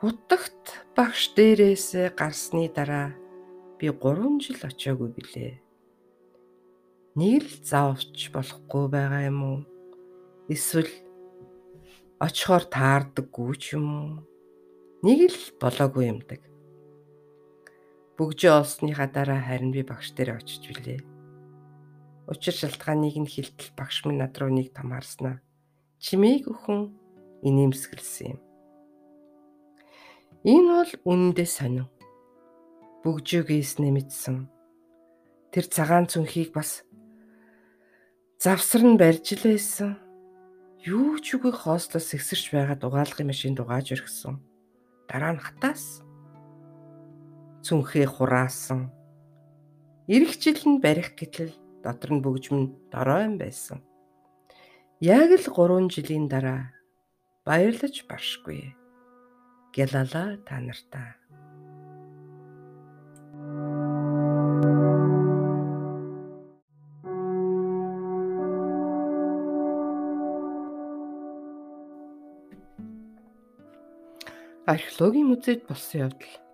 Хутагт 0.00 0.86
багш 0.96 1.34
дээрээс 1.36 2.14
гарсны 2.16 2.70
дараа 2.72 3.12
би 3.76 3.90
3 3.90 4.40
жил 4.40 4.60
очиагүй 4.62 5.10
билээ. 5.12 5.54
Нэг 7.18 7.42
л 7.44 7.54
заавч 7.66 8.30
болохгүй 8.32 8.84
байгаа 8.88 9.22
юм 9.28 9.40
уу? 9.42 9.58
Эсвэл 10.48 10.88
очихоор 12.22 12.64
таардаггүй 12.70 13.52
ч 13.58 13.76
юм 13.76 13.86
уу? 13.90 14.10
Нэг 15.04 15.28
л 15.34 15.40
болоогүй 15.60 16.08
юмдаг. 16.08 16.40
Бүгжээ 18.20 18.52
олсныхаа 18.52 19.08
дараа 19.08 19.40
харин 19.40 19.72
би 19.72 19.80
багш 19.80 20.12
дээр 20.12 20.36
очиж 20.36 20.60
билээ. 20.68 21.00
Учир 22.28 22.52
шалтгааныг 22.52 23.16
нь 23.16 23.24
хилтэл 23.24 23.72
багш 23.72 24.04
минь 24.04 24.20
над 24.20 24.36
руу 24.36 24.52
нэг 24.52 24.76
том 24.76 24.92
харснаа. 24.92 25.40
Чимээг 26.04 26.52
өхөн 26.52 26.92
инээмсэглсэн 27.48 28.36
юм. 28.36 28.40
Энэ 30.44 30.68
бол 30.68 30.92
үнэндээ 31.08 31.48
сонин. 31.48 31.88
Бүгжөөгөөс 33.08 33.80
нэмэгдсэн. 33.80 34.36
Тэр 35.48 35.64
цагаан 35.72 36.04
цүнхийг 36.04 36.52
бас 36.52 36.84
завсар 38.36 38.84
нь 38.84 39.00
барьж 39.00 39.32
лээсэн. 39.32 39.96
Юу 40.84 41.16
ч 41.24 41.40
үгүй 41.40 41.56
хоослоос 41.56 42.12
сэгсэрч 42.12 42.52
байгаад 42.52 42.84
угаалгын 42.84 43.32
машинд 43.32 43.64
угааж 43.64 43.96
өргсөн. 43.96 44.44
Дараа 45.08 45.32
нь 45.32 45.40
хатаас 45.40 46.04
цүнхээ 47.64 48.06
хураасан. 48.08 48.88
Ирэх 50.08 50.40
жил 50.40 50.60
нь 50.66 50.80
барих 50.80 51.14
гэтэл 51.14 51.52
дотор 51.84 52.10
нь 52.16 52.24
бөгжмөн 52.24 52.64
дорой 52.92 53.24
юм 53.28 53.36
байсан. 53.36 53.84
Яг 55.00 55.30
л 55.32 55.46
3 55.46 55.88
жилийн 55.92 56.26
дараа 56.28 56.72
баярлаж 57.44 58.04
баршгүй. 58.08 58.74
Гялала 59.72 60.36
та 60.44 60.56
нартаа. 60.60 61.20
Археологийн 74.66 75.26
музейд 75.30 75.66
болсон 75.66 76.00
явдал 76.06 76.50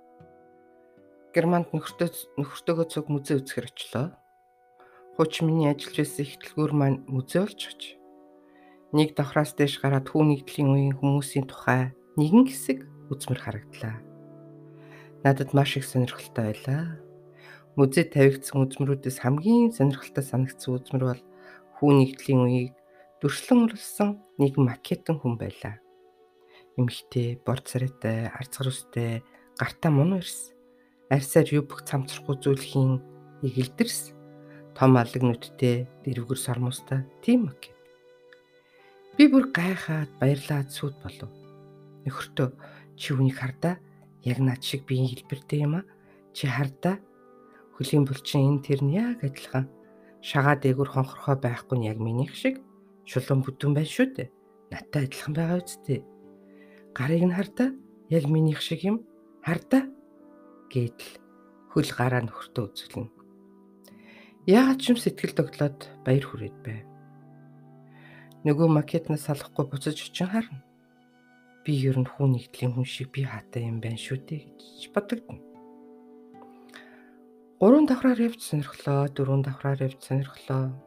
Германд 1.36 1.68
нөхөртөө 1.68 2.40
нөхөртөөгөө 2.40 2.86
цуг 2.88 3.12
музей 3.12 3.36
үзэхэр 3.36 3.68
очлоо. 3.68 4.16
Хуч 5.20 5.44
миний 5.44 5.68
ажиллаж 5.68 6.00
байсан 6.00 6.24
их 6.24 6.40
дэлгүүр 6.40 6.72
маань 6.72 7.04
музей 7.12 7.44
болж 7.44 7.60
оч. 7.60 7.82
Нэг 8.96 9.12
давхраас 9.12 9.52
дэш 9.52 9.84
гараад 9.84 10.08
хүү 10.08 10.32
нэгдлийн 10.32 10.72
үеийн 10.72 10.96
хүмүүсийн 10.96 11.44
тухай 11.44 11.92
нэгэн 12.16 12.48
хэсэг 12.48 12.88
үзмэр 13.12 13.36
харагдлаа. 13.36 14.00
Надад 15.28 15.52
маш 15.52 15.76
их 15.76 15.84
сонирхолтой 15.84 16.56
байлаа. 16.56 17.04
Музейд 17.76 18.16
тавигдсан 18.16 18.56
үзмрүүдээс 18.56 19.20
хамгийн 19.20 19.76
сонирхолтой 19.76 20.24
санагдсан 20.24 20.72
үзмэр 20.72 21.04
бол 21.04 21.22
хүү 21.76 21.90
нэгдлийн 22.00 22.40
үеийг 22.48 22.74
дүрслэн 23.20 23.68
урлсан 23.68 24.24
нэг 24.40 24.56
макетон 24.56 25.20
хүн 25.20 25.36
байлаа. 25.36 25.84
Эмэгтэй, 26.80 27.44
борд 27.44 27.68
царайтай, 27.68 28.32
арцгар 28.32 28.72
үстэй, 28.72 29.20
гартаа 29.60 29.92
мун 29.92 30.16
ирс 30.16 30.55
арьсаар 31.10 31.46
юу 31.54 31.62
бүх 31.62 31.86
цамцрахгүй 31.86 32.36
зүйлхийн 32.42 32.92
эгэлдэрс 33.46 34.16
том 34.74 34.98
алаг 34.98 35.22
нүдтэй 35.22 35.86
дэрвгэр 36.02 36.40
сормостой 36.40 37.06
тийм 37.22 37.48
мэг. 37.48 37.70
Би 39.16 39.24
бүр 39.30 39.48
гайхаад 39.54 40.10
баярлаад 40.20 40.68
сүд 40.68 40.98
болов. 41.00 41.30
Нөхөртөө 42.04 42.48
чи 42.98 43.14
үнийг 43.14 43.38
хардаа 43.40 43.80
яг 44.26 44.38
над 44.42 44.60
шиг 44.60 44.84
биеийн 44.84 45.08
хэлбэртэй 45.08 45.64
юм 45.64 45.80
а. 45.80 45.88
Чи 46.36 46.50
хардаа 46.50 47.00
хөлийн 47.78 48.04
булчин 48.04 48.44
энэ 48.52 48.64
тэр 48.66 48.80
нь 48.84 48.98
яг 48.98 49.24
адилхан 49.24 49.70
шагаа 50.20 50.60
дээгүр 50.60 50.90
хонхорхоо 50.92 51.40
байхгүй 51.40 51.76
нь 51.80 51.88
яг 51.88 51.96
минийх 52.02 52.36
шиг 52.36 52.60
шулуун 53.08 53.40
бүдүүн 53.46 53.72
байна 53.72 53.88
шүү 53.88 54.06
дээ. 54.12 54.28
Надтай 54.74 55.06
адилхан 55.08 55.32
байгаа 55.32 55.58
үсттэй. 55.64 56.04
Гарыг 56.92 57.22
нь 57.24 57.36
хардаа 57.38 57.70
яг 58.12 58.24
минийх 58.28 58.60
шиг 58.60 58.84
юм. 58.84 59.06
Хардаа 59.40 59.88
гэдэл 60.72 61.12
хөл 61.72 61.90
гараа 61.92 62.22
нөхөртөө 62.24 62.64
үзүүлнэ. 62.72 63.12
Яагаад 64.46 64.78
ч 64.78 64.94
юм 64.94 64.98
сэтгэл 65.02 65.34
тогтлоод 65.34 65.78
баяр 66.06 66.24
хүрээд 66.24 66.56
байв. 66.62 66.86
Нөгөө 68.46 68.68
макетнаас 68.70 69.26
салахгүй 69.26 69.66
буцаж 69.66 69.98
очин 69.98 70.30
харна. 70.30 70.62
Би 71.66 71.74
ер 71.82 71.98
нь 71.98 72.06
хүн 72.06 72.38
нэгдлийн 72.38 72.78
хүн 72.78 72.86
шиг 72.86 73.10
би 73.10 73.26
хаатай 73.26 73.66
юм 73.66 73.82
байна 73.82 73.98
шүү 73.98 74.22
дээ 74.22 74.42
гэж 74.54 74.94
бодогдно. 74.94 75.42
Гурван 77.58 77.90
давхраар 77.90 78.22
явж 78.22 78.38
сонирхлоо, 78.38 79.10
дөрвөн 79.10 79.42
давхраар 79.42 79.82
явж 79.82 79.98
сонирхлоо. 79.98 80.78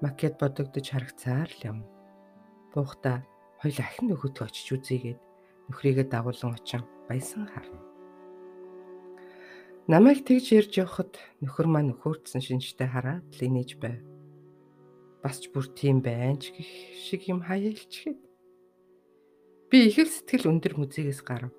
Макет 0.00 0.40
бодогдож 0.40 0.86
харагцаар 0.88 1.52
л 1.52 1.62
юм. 1.68 1.78
Буухта 2.72 3.28
хоёул 3.60 3.76
ахин 3.84 4.08
нөхөдгөө 4.08 4.48
очиж 4.48 4.72
үзьегээд 4.72 5.20
нөхрийгээ 5.68 6.08
дагуулan 6.08 6.56
очин 6.56 6.86
баясан 7.04 7.44
харна. 7.44 7.89
Намайг 9.90 10.22
тэгж 10.22 10.54
ярьж 10.54 10.72
явахад 10.78 11.18
нөхөр 11.42 11.66
маань 11.66 11.90
нөхөрдсөн 11.90 12.38
шинжтэй 12.38 12.86
хараад 12.86 13.26
л 13.26 13.42
инээж 13.42 13.82
байв. 13.82 13.98
Бас 15.18 15.42
ч 15.42 15.50
бүр 15.50 15.66
тийм 15.74 15.98
байна 15.98 16.38
ч 16.38 16.54
гэх 16.54 16.70
шиг 16.94 17.26
юм 17.26 17.42
хаяалчгээд. 17.42 18.22
Би 19.66 19.90
их 19.90 19.98
л 19.98 20.06
сэтгэл 20.06 20.46
өндөр 20.46 20.78
мүзэгээс 20.78 21.26
гарав. 21.26 21.50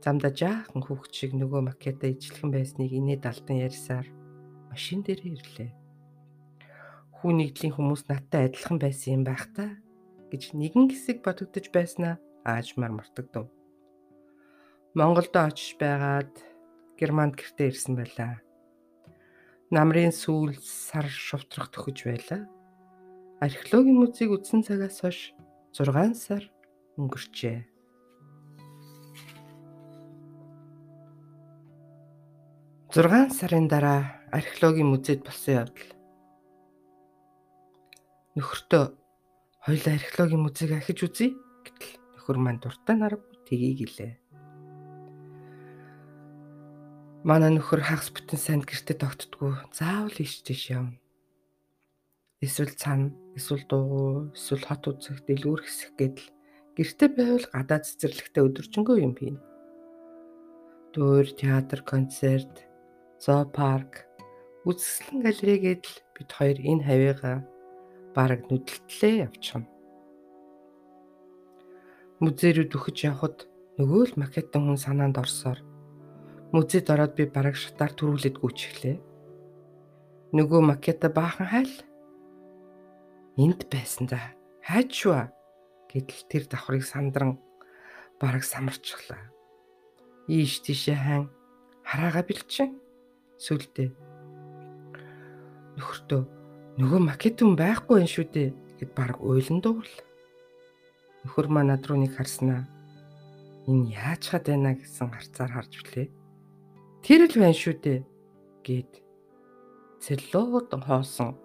Замда 0.00 0.32
жаахан 0.32 0.80
хүүхд 0.80 1.12
шиг 1.12 1.36
нөгөө 1.36 1.60
макета 1.60 2.08
ижлэхэн 2.08 2.56
байсныг 2.56 2.96
инээд 2.96 3.28
алтан 3.28 3.60
ярьсаар 3.68 4.08
машин 4.72 5.04
дээр 5.04 5.20
ирлээ. 5.36 5.76
Хүү 7.20 7.30
нэгдлийн 7.36 7.76
хүмүүс 7.76 8.08
надтай 8.08 8.48
адилхан 8.48 8.80
байсан 8.80 9.20
юм 9.20 9.22
байх 9.28 9.44
та 9.52 9.76
гэж 10.32 10.56
нэгэн 10.56 10.88
хэсэг 10.88 11.20
бодогдож 11.20 11.68
байснаа 11.68 12.16
аажмаар 12.48 12.96
мартагдав. 12.96 13.52
Монголд 14.96 15.36
очиж 15.36 15.76
байгаад 15.76 16.55
Германд 16.96 17.36
гэртээ 17.36 17.68
ирсэн 17.70 17.94
байлаа. 17.96 18.40
Намрын 19.70 20.12
сүүл 20.16 20.56
сар 20.60 21.06
шувтрах 21.08 21.68
төхөж 21.70 22.08
байлаа. 22.08 22.48
Археологийн 23.40 24.00
музейг 24.00 24.32
үзсэн 24.32 24.64
цагаас 24.64 25.04
хойш 25.04 25.36
6 25.76 26.16
сар 26.16 26.42
өнгөрчээ. 26.96 27.68
Зургаан 32.96 33.28
сарын 33.28 33.68
дараа 33.68 34.24
археологийн 34.32 34.88
музейд 34.88 35.20
болсон 35.20 35.68
явдал. 35.68 35.92
Нөхөртөө 38.40 38.84
хоёул 39.68 39.86
археологийн 39.92 40.40
музейг 40.40 40.70
ахиж 40.72 41.04
үзье 41.04 41.36
гэтэл 41.60 42.00
нөхөр 42.16 42.38
маань 42.40 42.60
дуртай 42.64 42.96
нарав 42.96 43.20
тгий 43.44 43.76
гэлээ. 43.76 44.25
Манай 47.26 47.50
нөхөр 47.50 47.82
хагас 47.82 48.14
бүтэн 48.14 48.38
санд 48.38 48.64
гэртээ 48.70 49.02
тогтдгоо. 49.02 49.58
Заавал 49.74 50.14
иш 50.22 50.46
тийш 50.46 50.70
явна. 50.70 50.94
Эсвэл 52.38 52.70
цана, 52.70 53.10
эсвэл 53.34 53.66
дуугу, 53.66 54.30
эсвэл 54.30 54.62
хот 54.62 54.86
үзэх, 54.86 55.26
дэлгүүр 55.26 55.66
хэсэх 55.66 55.98
гэдэл 55.98 56.30
гэртээ 56.78 57.10
байвал 57.18 57.46
гадаад 57.50 57.82
цэцэрлэгтээ 57.82 58.46
өдөржингөө 58.46 58.96
юм 59.02 59.12
бий. 59.18 59.34
Дуур, 60.94 61.26
театр, 61.34 61.82
концерт, 61.82 62.62
зоопарк, 63.18 64.06
үзэсгэлэн 64.62 65.26
галерей 65.26 65.58
гэдэл 65.82 65.96
бид 66.14 66.30
хоёр 66.30 66.58
энэ 66.62 66.86
хавьяага 66.86 67.32
бараг 68.14 68.46
нүдэлтлээ 68.46 69.26
явчихна. 69.26 69.66
Музей 72.22 72.54
рүү 72.54 72.70
дөхөж 72.70 72.96
явхад 73.02 73.50
нөгөө 73.82 74.14
л 74.14 74.18
макетон 74.22 74.70
хүн 74.70 74.78
санаанд 74.78 75.18
орсоор 75.18 75.58
Музейд 76.56 76.88
ороод 76.88 77.12
би 77.20 77.28
бараг 77.28 77.52
шатаар 77.60 77.92
төрүүлээд 77.92 78.40
гүйчихлээ. 78.40 78.96
Нөгөө 80.32 80.60
макета 80.64 81.12
баахан 81.12 81.52
хайл. 81.52 81.74
Энд 83.36 83.68
байсан 83.68 84.08
да. 84.08 84.32
Хайж 84.64 84.88
шваа 85.04 85.28
гэдэл 85.92 86.24
тэр 86.32 86.48
давхрыг 86.48 86.80
сандран 86.80 87.36
бараг 88.16 88.40
самарчихлаа. 88.40 89.20
Ийш 90.32 90.64
тийшээ 90.64 90.96
хан 90.96 91.28
хараага 91.84 92.24
бэлчин 92.24 92.80
сүлдээ. 93.36 93.92
Нөхөртөө 95.76 96.22
нөгөө 96.80 97.00
макетун 97.04 97.52
байхгүй 97.52 98.00
юм 98.00 98.08
шүү 98.08 98.26
дээ 98.32 98.48
гэд 98.80 98.90
бараг 98.96 99.20
уйлан 99.20 99.60
дуурал. 99.60 100.00
Нөхөр 101.20 101.52
маа 101.52 101.68
над 101.68 101.84
руу 101.84 102.00
нэг 102.00 102.16
харснаа 102.16 102.64
энэ 103.68 103.92
яаж 103.92 104.32
хад 104.32 104.48
байна 104.48 104.72
гэсэн 104.72 105.12
харцаар 105.12 105.52
харж 105.52 105.84
билээ. 105.84 106.08
Тэр 107.06 107.30
л 107.30 107.38
байна 107.38 107.54
шүү 107.54 107.74
дээ 107.78 107.98
гэд 108.66 108.92
целлууд 110.02 110.74
хоосон 110.74 111.38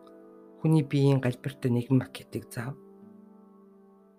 хүний 0.66 0.82
биеийн 0.82 1.22
галбиртай 1.22 1.70
нэгэн 1.70 2.02
макетыг 2.02 2.50
зав. 2.50 2.74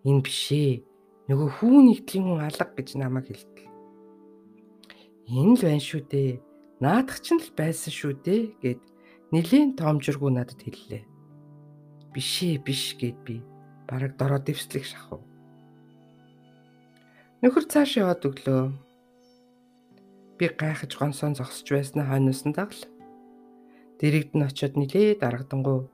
Энэ 0.07 0.23
бишээ 0.23 0.87
Нөгөө 1.33 1.49
хүүн 1.55 1.85
нэгдлийн 1.87 2.25
хүн 2.29 2.45
алга 2.45 2.67
гэж 2.75 2.99
намайг 2.99 3.31
хэлдэг. 3.31 3.65
Энэ 5.31 5.55
л 5.55 5.63
байна 5.65 5.81
шүү 5.81 6.03
дээ. 6.11 6.43
Наадах 6.83 7.23
ч 7.23 7.39
л 7.39 7.49
байсан 7.55 7.89
шүү 7.95 8.13
дээ 8.27 8.43
гэд 8.59 8.81
Нилийн 9.33 9.79
тоомжиргүй 9.79 10.29
надад 10.35 10.61
хэллээ. 10.61 11.07
Бишээ 12.13 12.61
биш 12.61 12.99
гэд 13.01 13.17
би 13.23 13.41
бараг 13.89 14.19
дороо 14.19 14.43
дэвслэх 14.43 14.85
шахав. 14.85 15.23
Нөхөр 17.41 17.65
цааш 17.71 18.03
яваад 18.03 18.27
өглөө. 18.27 18.77
Би 20.39 20.49
гайхаж 20.49 20.93
гонсоон 20.97 21.35
зогсож 21.37 21.69
байснаа 21.69 22.07
хойноос 22.09 22.43
нь 22.47 22.57
дагл. 22.57 22.81
Дэрэгд 23.99 24.33
нь 24.37 24.47
очиод 24.47 24.75
нилээ 24.77 25.21
дарагдангуу. 25.21 25.91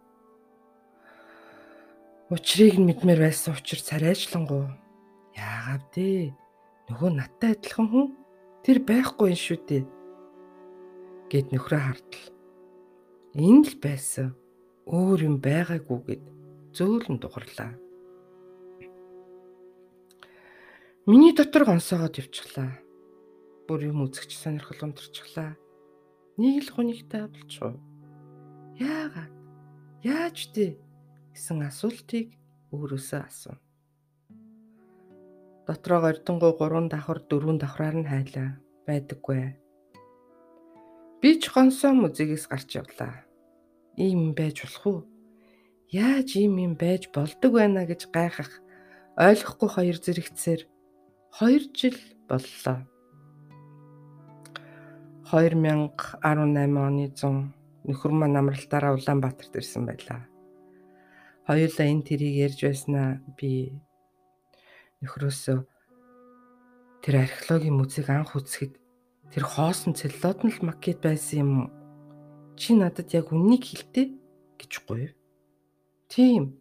Учрыг 2.30 2.76
нь 2.78 2.88
мэдмээр 2.88 3.20
байсан 3.24 3.56
учраас 3.56 3.88
царайчлангуу. 3.88 4.68
Яагаад 5.36 5.84
дээ? 5.94 6.32
Нөгөө 6.88 7.10
надтай 7.14 7.52
адилхан 7.56 7.86
хүн 7.88 8.06
тэр 8.64 8.78
байхгүй 8.84 9.32
юм 9.32 9.40
шүү 9.40 9.60
дээ. 9.68 9.84
гэд 11.28 11.52
нөхрөө 11.52 11.80
хартал 11.84 12.26
энэ 13.36 13.68
л 13.68 13.76
байсан. 13.84 14.32
Өөр 14.88 15.20
юм 15.28 15.36
байгаагүй 15.44 15.98
гэд 16.08 16.24
зөөлөн 16.72 17.20
дугарлаа. 17.20 17.76
Миний 21.04 21.36
дотор 21.36 21.68
гонсоогоод 21.68 22.16
явчихлаа. 22.16 22.80
Бүр 23.68 23.92
юм 23.92 24.08
үзэгч 24.08 24.32
сонирхол 24.32 24.80
унтарчихлаа. 24.88 25.52
Нэг 26.40 26.64
л 26.64 26.72
хунигтай 26.72 27.28
болчихов. 27.28 27.76
Яагаад? 28.80 29.32
Яаж 30.00 30.48
дээ? 30.56 30.80
гэсэн 31.38 31.62
асуултыг 31.70 32.34
өөрөөсөө 32.74 33.20
асуув. 33.22 33.60
Дотроо 35.68 36.00
гордонгоо 36.02 36.52
3 36.56 36.88
давхар 36.90 37.20
4 37.30 37.60
давхраар 37.62 37.96
нь 38.00 38.10
хайлаа. 38.10 38.56
Байдаггүй. 38.88 39.54
Би 41.20 41.30
ч 41.36 41.52
гонсоо 41.52 41.92
музейгээс 41.92 42.50
гарч 42.50 42.80
явлаа. 42.80 43.22
Ийм 43.94 44.32
байж 44.32 44.64
болох 44.64 44.84
уу? 44.88 45.00
Яаж 45.92 46.40
ийм 46.40 46.58
юм 46.58 46.74
байж 46.74 47.12
болдог 47.14 47.52
байна 47.54 47.84
гэж 47.86 48.10
гайхах 48.10 48.64
ойлгохгүй 49.14 49.68
хоёр 49.70 49.96
зэрэгцээр 50.00 50.60
2 51.38 51.70
жил 51.78 51.98
боллоо. 52.26 52.82
2018 55.30 56.24
оны 56.24 57.12
100 57.12 57.52
нөхөр 57.88 58.12
маань 58.16 58.40
амралтаараа 58.40 58.96
Улаанбаатарт 58.96 59.54
ирсэн 59.60 59.84
байлаа. 59.86 60.26
Хоёулаа 61.48 61.86
энэ 61.88 62.06
тэрийг 62.08 62.36
ярьж 62.48 62.60
байснаа 62.64 63.20
би 63.36 63.76
нөхрөөсөө 65.00 65.58
тэр 67.04 67.14
археологийн 67.24 67.76
музейг 67.78 68.08
анх 68.10 68.36
үзэхэд 68.36 68.76
Тэр 69.28 69.44
хоосон 69.44 69.92
целлулод 69.92 70.40
нь 70.44 70.52
л 70.56 70.64
макет 70.64 71.04
байсан 71.04 71.36
юм 71.44 71.52
уу? 71.60 71.70
Чи 72.56 72.72
надад 72.72 73.12
яг 73.12 73.28
үннийг 73.28 73.60
хэлтэ 73.68 74.16
гэж 74.56 74.72
гуйв. 74.88 75.12
Тийм. 76.08 76.56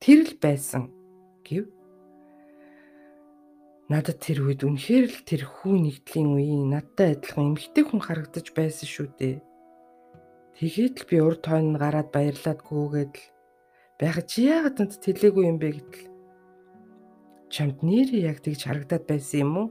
Тэр 0.00 0.24
л 0.24 0.34
байсан 0.40 0.88
гэв. 1.44 1.68
Надад 3.90 4.22
тэр 4.22 4.46
үед 4.46 4.62
үнэхээр 4.62 5.06
л 5.10 5.18
тэр 5.26 5.42
хүү 5.50 5.74
нэгдлийн 5.82 6.30
үеийн 6.30 6.70
надтай 6.70 7.18
адилхан 7.18 7.58
эмгтэй 7.58 7.84
хүн 7.84 8.00
харагдаж 8.00 8.46
байсан 8.54 8.86
шүү 8.86 9.08
дээ. 9.18 9.36
Тэгээд 10.62 10.94
л 11.02 11.08
би 11.10 11.16
урд 11.18 11.42
хойно 11.42 11.74
гараад 11.74 12.14
баярлаад 12.14 12.60
гүгээд 12.62 13.14
л 13.18 13.24
байхад 13.98 14.26
чи 14.30 14.46
яагаад 14.46 14.78
энэ 14.78 14.94
тэлээгүй 14.94 15.44
юм 15.50 15.58
бэ 15.58 15.68
гэтэл 15.74 16.06
чамд 17.50 17.82
нэрээ 17.82 18.30
яг 18.30 18.38
тэгж 18.46 18.60
харагдаад 18.62 19.04
байсан 19.10 19.38
юм 19.42 19.52
уу? 19.58 19.68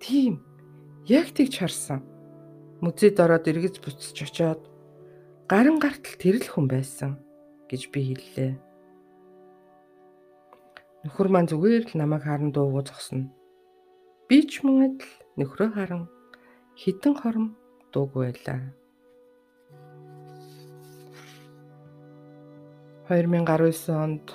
Тийм. 0.00 0.44
Яг 1.06 1.34
тэгж 1.34 1.58
харсан. 1.58 2.02
Музейд 2.80 3.18
ороод 3.18 3.50
эргэж 3.50 3.82
буцаж 3.82 4.14
очоод 4.14 4.62
гарын 5.50 5.82
гартал 5.82 6.14
тэрл 6.14 6.46
хүн 6.46 6.66
байсан 6.70 7.18
гэж 7.66 7.90
би 7.90 8.14
хэллээ. 8.14 8.67
Нөхөр 11.08 11.28
маань 11.32 11.48
зүгээр 11.48 11.84
л 11.88 12.04
намайг 12.04 12.28
харан 12.28 12.52
дуугүй 12.52 12.84
зогсно. 12.84 13.32
Би 14.28 14.44
ч 14.44 14.60
мөн 14.60 14.92
адил 14.92 15.08
нөхрөө 15.40 15.68
харан 15.72 16.04
хідэн 16.76 17.14
хором 17.16 17.46
дуугүй 17.96 18.28
байлаа. 18.28 18.76
2019 23.08 23.88
онд 23.88 24.28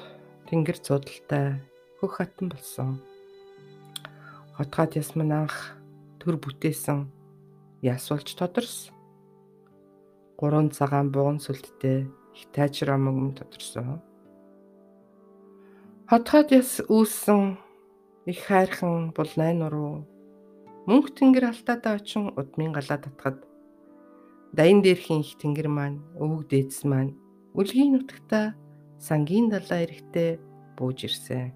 Тэнгэр 0.50 0.78
зуудалтай 0.82 1.62
хөх 2.02 2.18
хатан 2.18 2.50
болсон. 2.50 2.98
Хотгоод 4.58 4.98
ясман 4.98 5.30
анх 5.30 5.78
төр 6.18 6.42
бүтээсэн 6.42 7.06
яс 7.86 8.10
болж 8.10 8.34
тодорсон. 8.34 8.98
Гурван 10.42 10.74
цагаан 10.74 11.14
буган 11.14 11.38
сүлттэй 11.38 12.10
их 12.34 12.50
тайжраа 12.50 12.98
мөнгөм 12.98 13.38
тодорсон. 13.38 14.02
Хотгоод 16.14 16.54
яс 16.54 16.78
үүссэн 16.94 17.58
их 18.30 18.46
хайрхан 18.46 19.18
бол 19.18 19.32
найн 19.34 19.66
уруу 19.66 20.06
мөнх 20.86 21.10
тэнгэр 21.18 21.50
алтаадаа 21.50 21.98
очин 21.98 22.30
удмын 22.38 22.70
галаа 22.70 23.02
татхад 23.02 23.42
даян 24.54 24.86
дээрхийн 24.86 25.26
их 25.26 25.34
тэнгэр 25.42 25.74
маань 25.74 26.06
өвөг 26.22 26.46
дээдс 26.54 26.86
маань 26.86 27.18
үлгийн 27.58 27.98
нутагта 27.98 28.54
сангийн 29.02 29.50
далаа 29.50 29.80
эрэхтэй 29.90 30.38
бууж 30.78 31.02
ирсэн. 31.10 31.50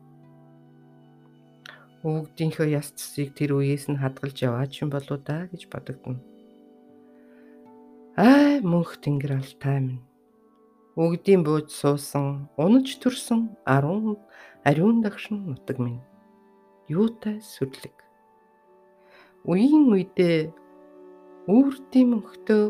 Өвгдийнхөө 2.02 2.67
яс 2.82 2.89
цэсийг 2.98 3.38
тэр 3.38 3.62
үеэс 3.62 3.93
нь 3.93 4.02
хадгалж 4.02 4.41
яваач 4.41 4.74
юм 4.82 4.89
болоо 4.89 5.22
да 5.22 5.46
гэж 5.54 5.70
бодогдно. 5.70 6.17
Аа 8.17 8.58
мөнх 8.65 8.98
тэнгэр 9.06 9.38
алтай 9.38 9.78
минь. 9.86 10.02
Өвгдийн 10.97 11.43
бууж 11.45 11.69
суусан, 11.69 12.49
унаж 12.57 12.97
төрсөн 12.97 13.41
10 13.69 14.17
ариун 14.65 14.97
дагшин 15.05 15.38
нутаг 15.45 15.77
минь. 15.77 16.01
Юутай 16.89 17.38
сүрлэг. 17.38 17.93
Үеийн 19.45 19.93
үедээ 19.93 20.49
үүрдийн 21.53 22.07
мөнхтөө 22.17 22.63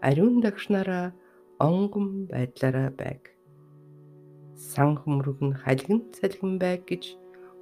ариун 0.00 0.40
дагшнараа 0.40 1.12
онгон 1.60 2.24
байдлаараа 2.32 2.88
байг. 2.88 3.36
Сан 4.56 4.96
хөмрөг 4.96 5.44
нь 5.44 5.52
халигн 5.52 6.08
цалгин 6.16 6.56
байг 6.56 6.88
гэж 6.88 7.04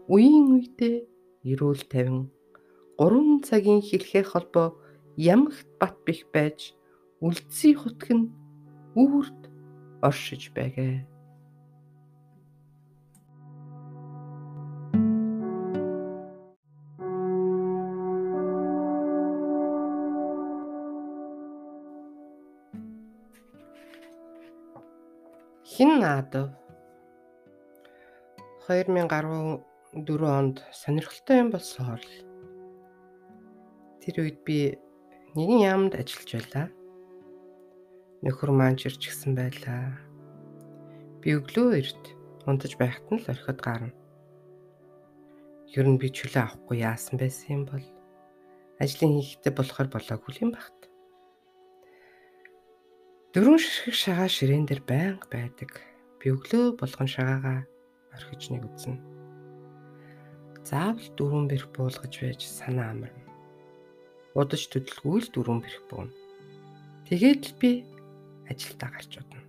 үеийн 0.07 0.47
үедээ 0.55 0.97
эрүүл 1.51 1.83
тавин 1.91 2.31
3 2.95 3.43
цагийн 3.43 3.83
хэлхээ 3.83 4.23
холбоо 4.31 4.79
ямагт 5.19 5.67
бат 5.83 5.99
бих 6.07 6.31
байж 6.31 6.79
үлдсий 7.19 7.75
хутг 7.75 8.07
нь 8.15 8.31
үүрд 8.95 9.42
оршиж 10.03 10.51
байгээ. 10.57 11.07
Хин 25.73 25.91
наадав 26.03 26.51
2010 28.69 29.73
4 29.95 30.25
онд 30.39 30.57
сонирхолтой 30.73 31.37
юм 31.43 31.49
болсон 31.53 31.85
хол. 31.87 32.07
Тэр 34.01 34.15
үед 34.25 34.39
би 34.47 34.81
нэгэн 35.37 35.61
яамд 35.71 35.93
ажиллаж 36.01 36.31
байлаа. 36.33 36.67
Нөхөр 38.23 38.51
маань 38.55 38.79
чирчгсэн 38.79 39.35
байлаа. 39.35 39.99
Би 41.21 41.35
өглөө 41.39 41.69
эрт 41.83 42.03
унтаж 42.47 42.79
байхад 42.79 43.07
нь 43.11 43.21
л 43.23 43.31
орхиод 43.31 43.61
гарна. 43.63 43.95
Ер 45.75 45.87
нь 45.91 45.99
би 45.99 46.09
чөлөө 46.09 46.43
авахгүй 46.43 46.83
яасан 46.83 47.19
байсан 47.19 47.49
юм 47.59 47.65
бол 47.67 47.87
ажлын 48.79 49.19
хийхтэй 49.19 49.53
болохоор 49.55 49.89
болоогүй 49.91 50.33
юм 50.43 50.55
багт. 50.55 50.81
Дөрөв 53.35 53.59
ширхэг 53.59 53.97
шагаа 53.99 54.29
ширээн 54.31 54.67
дээр 54.71 54.83
байнга 54.87 55.27
байдаг. 55.27 55.83
Би 56.23 56.31
өглөө 56.31 56.79
болгон 56.79 57.09
шагаагаа 57.11 57.67
орхиж 58.15 58.55
нэг 58.55 58.69
үзнэ 58.69 59.13
заавал 60.65 61.09
дөрвөн 61.19 61.47
бэрх 61.51 61.69
буулгаж 61.75 62.15
байж 62.23 62.47
санаа 62.47 62.95
амарна. 62.95 63.27
Удаж 64.39 64.63
төдөлгүй 64.71 65.19
л 65.23 65.33
дөрвөн 65.35 65.61
бэрх 65.63 65.83
буuna. 65.91 66.15
Тэгээд 67.07 67.43
л 67.51 67.55
би 67.61 67.71
ажилдаа 68.51 68.91
гарч 68.91 69.13
удна. 69.21 69.41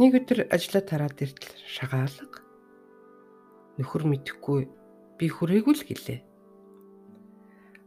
Нэг 0.00 0.12
өдөр 0.18 0.50
ажлаа 0.50 0.82
тараад 0.82 1.18
иртэл 1.22 1.54
шагаалга. 1.70 2.42
Нөхөр 3.78 4.04
мэдхгүй 4.10 4.60
би 5.18 5.26
хүрээгүй 5.30 5.74
л 5.74 5.86
гэлээ. 5.86 6.20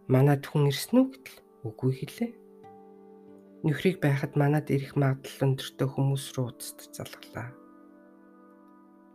Манад 0.07 0.47
хүн 0.47 0.71
ирсэн 0.71 1.03
үү 1.03 1.07
гэтэл 1.11 1.37
үгүй 1.67 1.91
гэлээ. 1.99 2.31
Нөхрийг 3.67 3.99
байхад 3.99 4.39
манад 4.39 4.71
ирэх 4.71 4.95
магадлал 4.95 5.51
өндөртэй 5.51 5.87
хүмүүс 5.91 6.25
рүү 6.39 6.45
уцтж 6.47 6.95
залглаа. 6.95 7.51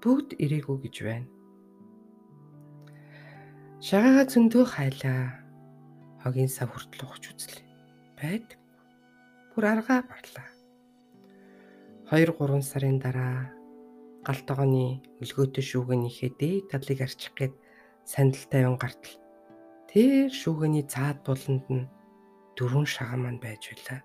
бүгд 0.02 0.34
ирээгүй 0.42 0.78
гэж 0.82 0.96
байна. 1.06 1.28
Шагаага 3.78 4.26
зөндөө 4.26 4.64
хайлаа. 4.66 5.38
Хогийн 6.22 6.50
сав 6.50 6.74
хүртэл 6.74 7.06
ухаж 7.06 7.24
үзлээ. 7.30 7.62
Байдаг. 8.18 8.61
Бүр 9.52 9.64
аргаа 9.68 10.00
барлаа. 10.08 10.48
2 12.08 12.32
3 12.36 12.62
сарын 12.64 12.98
дараа 13.00 13.52
галтгооны 14.24 15.04
өлгөөтэй 15.20 15.64
шүүгэнийхээ 15.70 16.30
дээд 16.40 16.64
талыг 16.72 17.00
арчих 17.04 17.32
гээд 17.36 17.54
сандал 18.04 18.44
тавин 18.48 18.76
гартал. 18.80 19.16
Тэр 19.92 20.32
шүүгэний 20.32 20.88
цаад 20.88 21.20
буланд 21.26 21.66
нь 21.68 21.90
дөрвөн 22.56 22.88
шагаан 22.88 23.20
маань 23.28 23.40
байж 23.44 23.62
байлаа. 23.68 24.00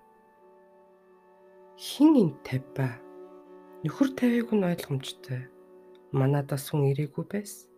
Хин 1.80 2.12
энэ 2.22 2.36
тавьба? 2.44 2.88
Нөхөр 3.84 4.08
тавийг 4.18 4.52
нь 4.52 4.68
ойлгомжтой. 4.68 5.48
Манадас 6.12 6.68
хүн 6.68 6.92
ирээгүй 6.92 7.24
байсан 7.24 7.68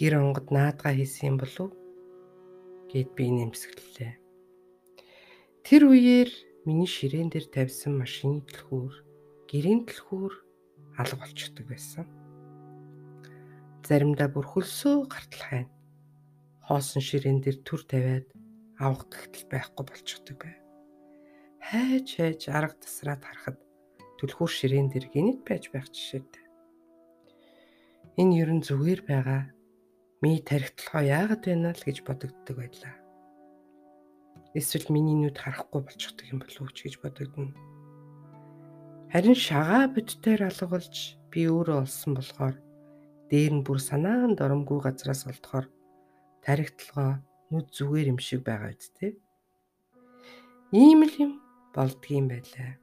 гэр 0.00 0.16
онгод 0.16 0.48
наадгаа 0.48 0.96
хийсэн 0.96 1.28
юм 1.30 1.36
болов 1.36 1.68
гэд 2.88 3.08
би 3.16 3.28
нэмсгэлээ. 3.28 4.19
Тэр 5.66 5.88
үеэр 5.88 6.30
миний 6.66 6.88
ширээн 6.88 7.30
дээр 7.30 7.46
тавьсан 7.50 7.98
машины 8.00 8.42
дэлхүүр, 8.46 8.94
гэрийн 9.50 9.86
дэлхүүр 9.86 10.32
алга 10.98 11.16
болчихдог 11.20 11.66
байсан. 11.68 12.06
Заримдаа 13.86 14.28
бүр 14.30 14.46
хөлсөө 14.46 15.08
гартал 15.08 15.44
хайн. 15.46 15.68
Хоосон 16.66 17.02
ширээн 17.02 17.40
дээр 17.44 17.58
төр 17.66 17.82
тавиад 17.86 18.28
авах 18.78 19.08
гэгтэл 19.10 19.46
байхгүй 19.50 19.84
болчихдог 19.86 20.36
бай. 20.40 20.56
Хайж 21.60 22.08
хайж 22.16 22.42
арга 22.48 22.76
тасраад 22.80 23.22
харахад 23.24 23.58
түлхүүр 24.20 24.52
ширээн 24.52 24.88
дээр 24.90 25.06
гинэт 25.12 25.40
байж 25.44 25.72
байх 25.72 25.88
жишээтэй. 25.90 26.44
Энэ 28.20 28.36
ер 28.42 28.50
нь 28.52 28.64
зүгээр 28.64 29.02
байгаа 29.08 29.42
Ми 30.22 30.36
тархитлахаа 30.44 31.00
яагаад 31.00 31.42
байна 31.48 31.72
л 31.72 31.80
гэж 31.80 32.04
бодогддог 32.04 32.56
байлаа. 32.60 32.92
Эсвэл 34.54 34.90
миний 34.90 35.14
нүд 35.14 35.38
харахгүй 35.38 35.80
болчихдог 35.86 36.26
юм 36.26 36.42
болов 36.42 36.66
уу 36.66 36.74
гэж 36.74 36.98
бодогдно. 36.98 37.54
Харин 39.14 39.38
шагаа 39.38 39.86
бодтойр 39.86 40.42
алгуулж 40.50 40.96
би 41.30 41.46
өөрөө 41.46 41.86
олсон 41.86 42.18
болохоор 42.18 42.56
дээр 43.30 43.52
нь 43.54 43.64
бүр 43.66 43.78
санаанд 43.78 44.42
оромгүй 44.42 44.82
газраас 44.82 45.22
олдохоор 45.30 45.66
тархитлогоо 46.42 47.22
нүд 47.54 47.66
зүгээр 47.70 48.10
юм 48.10 48.18
шиг 48.18 48.42
байгаа 48.42 48.74
үсттэй. 48.74 49.14
Ийм 50.74 51.06
л 51.06 51.14
юм 51.14 51.32
болдгийм 51.74 52.26
байлаа. 52.26 52.74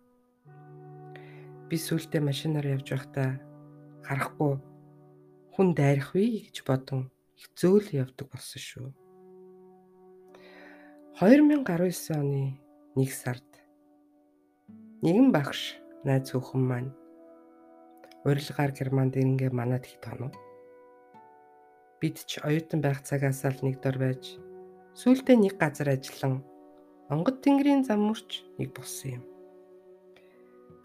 Би 1.67 1.75
сүултээ 1.75 2.23
машинаар 2.23 2.80
явж 2.80 2.88
байхдаа 2.95 3.43
харахгүй 4.08 4.56
хүн 5.51 5.67
дайрах 5.75 6.15
вэ 6.15 6.47
гэж 6.47 6.63
бодон 6.63 7.12
их 7.36 7.51
зөөл 7.60 7.88
явдаг 7.91 8.32
болсон 8.32 8.62
шүү. 8.63 8.88
2019 11.17 12.13
оны 12.13 12.62
1 12.93 13.10
сард 13.10 13.49
нэгэн 15.01 15.34
багш 15.34 15.73
найз 16.06 16.30
хүүхэн 16.30 16.62
маань 16.62 16.91
урилгаар 18.21 18.69
германд 18.77 19.17
ирнгээ 19.17 19.49
манад 19.49 19.89
их 19.89 19.97
тонов. 19.97 20.30
Бид 21.97 22.21
ч 22.30 22.38
оюутан 22.45 22.86
байх 22.86 23.01
цагаас 23.01 23.41
л 23.49 23.65
нэг 23.65 23.82
дор 23.82 23.97
байж 23.97 24.38
сүүлдээ 24.93 25.41
нэг 25.41 25.58
газар 25.58 25.89
ажиллан 25.89 26.45
онгод 27.10 27.41
тэнгэрийн 27.41 27.82
зам 27.82 28.06
мөрч 28.06 28.45
нэг 28.62 28.77
болсон 28.77 29.17
юм. 29.17 29.23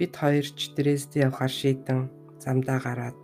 Бид 0.01 0.17
хоёр 0.17 0.49
ч 0.49 0.73
Дрезд 0.73 1.13
явхаар 1.13 1.53
шийдэн 1.53 2.09
замдаа 2.41 2.81
гараад 2.81 3.21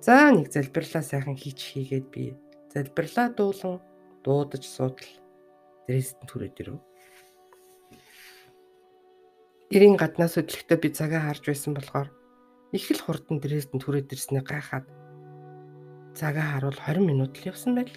За 0.00 0.32
нэг 0.32 0.48
залбирлаа 0.48 1.04
сайхан 1.04 1.36
хийч 1.36 1.60
хийгээд 1.60 2.06
би 2.08 2.32
залбирлаа 2.72 3.28
дуулан 3.28 3.76
дуудаж 4.24 4.64
суудал 4.64 5.21
дээрээсд 5.86 6.18
түрээд 6.28 6.56
ирв. 6.62 6.78
Ирийн 9.72 9.96
гаднаас 9.96 10.36
хөдлөхдөө 10.36 10.78
би 10.78 10.88
цагаа 10.92 11.22
харж 11.26 11.44
байсан 11.48 11.72
болохоор 11.74 12.08
их 12.76 12.86
л 12.92 13.00
хурдан 13.04 13.40
дээрээсд 13.40 13.72
түрээд 13.72 14.12
ирснээ 14.12 14.44
гайхаад 14.44 14.86
цагаа 16.12 16.46
харуул 16.56 16.76
20 16.76 17.08
минут 17.08 17.32
л 17.40 17.48
явсан 17.48 17.76
байл. 17.76 17.94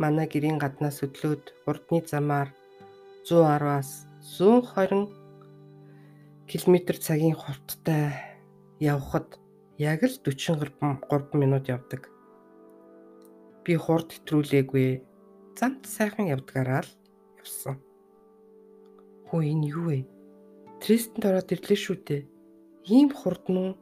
Манай 0.00 0.28
гэрийн 0.28 0.60
гаднаас 0.60 1.00
хөдлөөд 1.00 1.44
урдны 1.68 2.00
замаар 2.04 2.48
110-аас 3.24 4.08
120 4.24 5.08
км 6.48 6.76
цагийн 6.96 7.36
хурдтай 7.36 8.12
явхад 8.80 9.40
яг 9.76 10.04
л 10.04 10.16
43 10.24 11.36
минут 11.36 11.68
явдаг. 11.68 12.08
Би 13.64 13.76
хурд 13.76 14.12
хэтрүүлээгүй. 14.12 15.09
Замт 15.60 15.84
сайхан 15.84 16.32
явдгаараа 16.32 16.80
л 16.80 16.92
явсан. 17.36 17.76
Хөө 19.28 19.44
энэ 19.44 19.68
юу 19.76 19.92
вэ? 19.92 20.08
Тристэнд 20.80 21.28
ороод 21.28 21.52
ирлээ 21.52 21.76
шүү 21.76 21.96
дээ. 22.00 22.22
Ийм 22.88 23.12
хурд 23.12 23.44
нь 23.52 23.76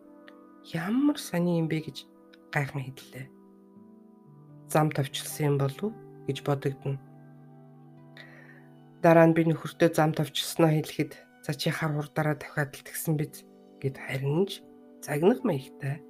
ямар 0.75 1.23
сони 1.23 1.63
юм 1.63 1.71
бэ 1.71 1.87
гэж 1.87 2.03
гайхан 2.51 2.83
хэллээ. 2.83 3.31
Зам 4.67 4.91
тавьчихсан 4.91 5.55
юм 5.55 5.57
болов 5.63 5.95
гэж 6.27 6.43
бодогдно. 6.43 6.99
Дараа 8.99 9.31
нь 9.31 9.37
би 9.39 9.47
нөхөртөө 9.47 9.95
зам 9.95 10.19
тавьчихсноо 10.19 10.75
хэлэхэд 10.75 11.15
за 11.47 11.55
чи 11.55 11.71
хар 11.71 11.95
хурдаараа 11.95 12.35
дахиад 12.35 12.75
л 12.75 12.83
тэгсэн 12.91 13.15
биз 13.15 13.47
гэд 13.79 14.03
харин 14.03 14.51
ч 14.51 14.67
загнах 14.99 15.47
маягтай. 15.47 16.03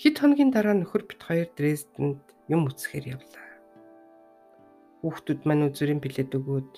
Хэд 0.00 0.16
хоногийн 0.16 0.48
дараа 0.48 0.72
нөхөр 0.80 1.04
бит 1.04 1.20
хоёр 1.20 1.52
Дрезденд 1.52 2.24
юм 2.48 2.72
үсгээр 2.72 3.20
явлаа. 3.20 3.47
Хүүхдүүд 5.02 5.40
маань 5.46 5.66
үзүрийн 5.70 6.02
билет 6.02 6.34
өгөөд 6.34 6.72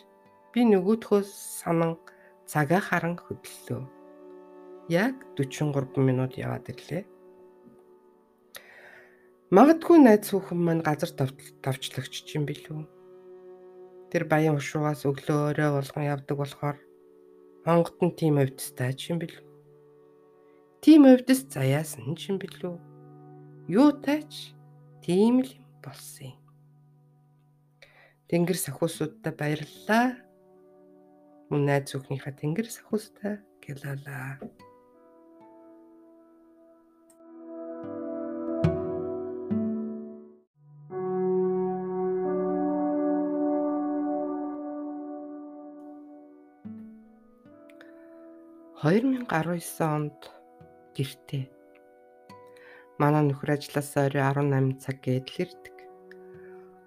би 0.53 0.61
нөгөөдхөө 0.69 1.21
санан 1.25 1.97
цагаа 2.45 2.83
харан 2.83 3.17
хөдлөлөө. 3.17 3.83
Яг 4.91 5.15
43 5.39 6.03
минут 6.03 6.35
яваад 6.35 6.67
ирлээ. 6.69 7.07
Магадгүй 9.51 9.99
найз 10.03 10.31
хүүхэн 10.31 10.61
маань 10.63 10.83
газар 10.87 11.11
давчлагч 11.65 12.27
юм 12.35 12.45
билүү. 12.47 12.83
Тэр 14.11 14.27
баян 14.27 14.59
ушуугаас 14.59 15.07
өглөө 15.07 15.55
орой 15.55 15.71
болгон 15.75 16.05
явдаг 16.07 16.37
болохоор 16.39 16.77
Монгод 17.67 17.99
нь 18.03 18.17
тийм 18.19 18.35
хувьдтай 18.39 18.93
ч 18.99 19.11
юм 19.15 19.19
билүү. 19.23 19.47
Тийм 20.83 21.07
хувьдас 21.07 21.41
заяасан 21.55 22.15
ч 22.19 22.31
юм 22.31 22.39
билүү. 22.43 22.75
Юутайч 23.71 24.57
тийм 25.05 25.47
л 25.47 25.53
болсон 25.85 26.35
юм. 26.35 26.40
Тэнгэр 28.31 28.59
сахиусуудтай 28.63 29.35
баярлалаа. 29.35 30.15
Мөн 31.51 31.63
найз 31.67 31.91
зөвхнийхээ 31.91 32.39
тэнгэр 32.39 32.69
сахиустай 32.71 33.43
гэлалаа. 33.59 34.39
Хоёрын 48.79 49.27
19 49.27 49.83
онд 49.83 50.21
гэртээ. 50.95 51.45
Манай 53.03 53.23
нөхөр 53.27 53.59
ажилласаа 53.59 54.07
орой 54.07 54.23
18 54.23 54.79
цаг 54.79 54.97
гэдэл 55.03 55.43
ирдэг. 55.43 55.70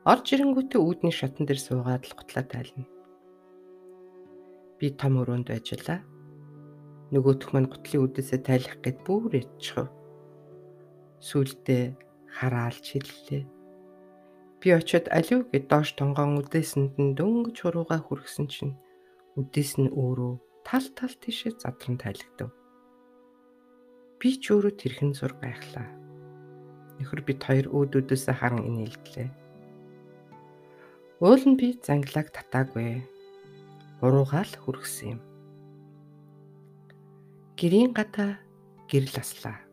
Орж 0.04 0.36
ирэнгүүтээ 0.36 0.84
үүдний 0.84 1.16
шатан 1.16 1.48
дээр 1.48 1.64
суугаад 1.64 2.04
л 2.04 2.18
гутлаа 2.20 2.44
тайлна. 2.44 2.84
Би 4.76 4.92
том 4.92 5.16
өрөөнд 5.24 5.48
ажиллаа. 5.48 6.04
Нөгөөх 7.16 7.56
маань 7.56 7.72
гутлын 7.72 8.12
үдээсээ 8.12 8.44
тайлах 8.44 8.84
гээд 8.84 9.00
бүр 9.08 9.32
ядчихв. 9.40 9.88
Сүулдэ 11.24 11.96
хараалж 12.36 12.84
хэллээ. 12.84 13.48
Би 14.60 14.68
очиод 14.76 15.08
алив 15.08 15.48
гэд 15.48 15.72
доош 15.72 15.96
тонгоон 15.96 16.36
үдээсэнд 16.44 17.00
нь 17.00 17.16
дөнгөж 17.16 17.64
хурууга 17.64 18.04
хүргсэн 18.04 18.52
чинь 18.52 18.76
үдээс 19.40 19.80
нь 19.80 19.88
өөрөө 19.88 20.68
тал 20.68 20.88
тал 21.00 21.16
тийшээ 21.16 21.64
задран 21.64 21.96
тайлагдав. 21.96 22.52
Би 24.20 24.36
ч 24.36 24.52
өөрөө 24.52 24.74
тэрхэн 24.76 25.16
зур 25.16 25.32
гайхлаа. 25.40 25.88
Нөхөр 27.00 27.24
бид 27.24 27.40
хоёр 27.40 27.72
өөдөөдөөсөө 27.72 28.36
харан 28.36 28.68
инээлдлээ. 28.68 29.43
Уул 31.24 31.40
нь 31.48 31.56
би 31.56 31.80
занглаг 31.80 32.36
татаагүй. 32.36 33.00
Уруугаал 34.04 34.54
хүргсэн 34.60 35.16
юм. 35.16 35.22
Гэрийн 37.56 37.96
гадаа 37.96 38.44
гэрэл 38.92 39.24
аслаа. 39.24 39.64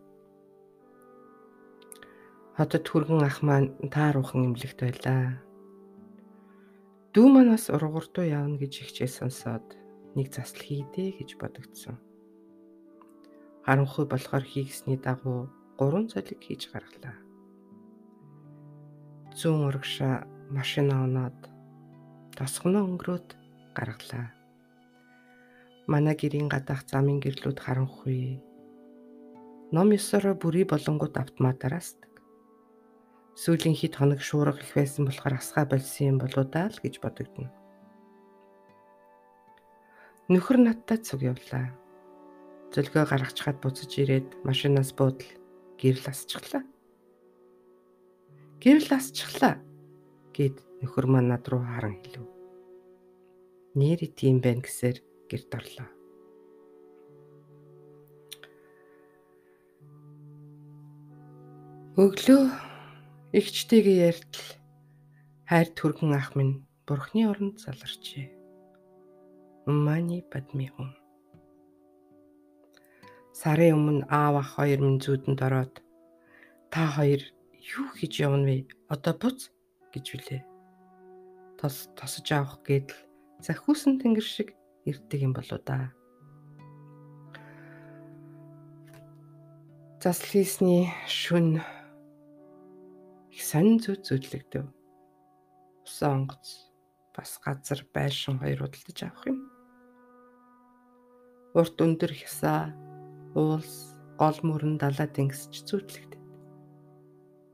Хотод 2.55 2.87
хүргэн 2.87 3.27
ах 3.27 3.43
маань 3.43 3.75
тааруухан 3.91 4.47
имлэгт 4.47 4.79
байлаа. 4.79 5.43
Дүү 7.19 7.27
маань 7.27 7.51
бас 7.59 7.67
ургууртуу 7.67 8.31
явна 8.31 8.55
гэж 8.55 8.87
ихчээ 8.87 9.11
сонсоод 9.11 9.75
нэг 10.15 10.31
засал 10.31 10.63
хийдэ 10.63 11.19
гэж 11.19 11.35
бодогдсон. 11.35 11.99
Харанхуй 13.67 14.07
болохоор 14.07 14.47
хийгсний 14.47 15.03
дагуу 15.03 15.51
гурван 15.75 16.07
цолиг 16.07 16.39
хийж 16.47 16.71
гаргалаа. 16.71 17.19
Зүүн 19.35 19.67
урагшаа 19.67 20.31
машина 20.51 21.05
унаад 21.07 21.47
тосгоно 22.35 22.83
өнгөрөөд 22.83 23.29
гаргалаа. 23.79 24.35
Манай 25.87 26.19
гэрийн 26.19 26.51
гадаах 26.51 26.83
замын 26.91 27.23
гэрлүүд 27.23 27.59
харанхуй. 27.63 28.43
Ном 29.71 29.95
ёсороо 29.95 30.35
бүрий 30.35 30.67
болонгууд 30.67 31.15
автоматаар 31.23 31.79
асдаг. 31.79 32.11
Сүүлийн 33.39 33.79
хэд 33.79 33.95
хоног 33.95 34.21
шуурга 34.27 34.59
их 34.59 34.75
байсан 34.75 35.07
болохоор 35.07 35.39
асгаа 35.39 35.71
болсон 35.71 36.07
юм 36.11 36.19
болоо 36.19 36.43
даа 36.43 36.67
л 36.67 36.83
гэж 36.83 36.99
бодогдно. 36.99 37.55
Нөхөр 40.27 40.59
надтай 40.67 40.99
цуг 40.99 41.23
явлаа. 41.23 41.71
Зөлгөө 42.75 43.07
гаргачихад 43.07 43.63
буцаж 43.63 43.91
ирээд 44.03 44.43
машинаас 44.43 44.91
буудал 44.99 45.31
гэрэл 45.79 46.11
асчихлаа. 46.11 46.67
Гэрэл 48.59 48.91
асчихлаа 48.99 49.70
гэд 50.37 50.57
нөхөр 50.81 51.07
маань 51.11 51.31
над 51.33 51.45
руу 51.51 51.63
харан 51.63 51.97
хэлв. 52.03 52.27
Нэр 53.79 54.01
тийм 54.19 54.41
байна 54.45 54.63
гэсээр 54.65 54.99
гэрт 55.31 55.51
орлоо. 55.59 55.89
Өглөө 62.01 62.71
Игчтэйгээ 63.31 64.11
ярьтал 64.11 64.49
хайр 65.47 65.69
түргэн 65.79 66.19
ах 66.19 66.35
минь 66.35 66.67
бурхны 66.83 67.31
оронд 67.31 67.63
заларчээ. 67.63 68.27
Мани 69.71 70.19
бадмихон. 70.27 70.91
Сарын 73.31 73.79
өмнө 73.79 74.03
аав 74.11 74.35
ах 74.43 74.51
хоёр 74.59 74.81
минь 74.83 74.99
зүүдэнд 74.99 75.41
ороод 75.47 75.75
та 76.75 76.91
хоёр 76.91 77.23
юу 77.79 77.87
хийж 77.95 78.19
явна 78.19 78.51
вэ? 78.51 78.67
Одоо 78.91 79.15
буц 79.15 79.55
гэж 79.93 80.07
үлээ. 80.17 80.43
Тос 81.59 81.91
тосож 81.99 82.29
авах 82.33 82.63
гэдэл 82.65 82.97
захиусан 83.45 84.01
тэнгэр 84.01 84.25
шиг 84.25 84.49
ирдэг 84.85 85.21
юм 85.21 85.33
болоо 85.37 85.61
да. 85.61 85.93
Засал 90.01 90.33
хийсний 90.33 90.89
шүн 91.05 91.61
их 93.31 93.43
сонин 93.45 93.79
зүд 93.81 94.01
зүдлэгдэв. 94.09 94.65
Усан 95.85 96.25
онгоц 96.25 96.73
бас 97.13 97.37
газар 97.45 97.85
байшин 97.93 98.41
хоёр 98.41 98.65
худалдаж 98.65 98.99
авах 99.05 99.25
юм. 99.29 99.39
Урт 101.53 101.77
өндөр 101.83 102.13
хясаа, 102.17 102.73
уулс, 103.37 103.93
гол 104.17 104.39
мөрөн 104.41 104.81
далаа 104.81 105.05
тэнгисч 105.05 105.69
зүтлэгдэв. 105.69 106.21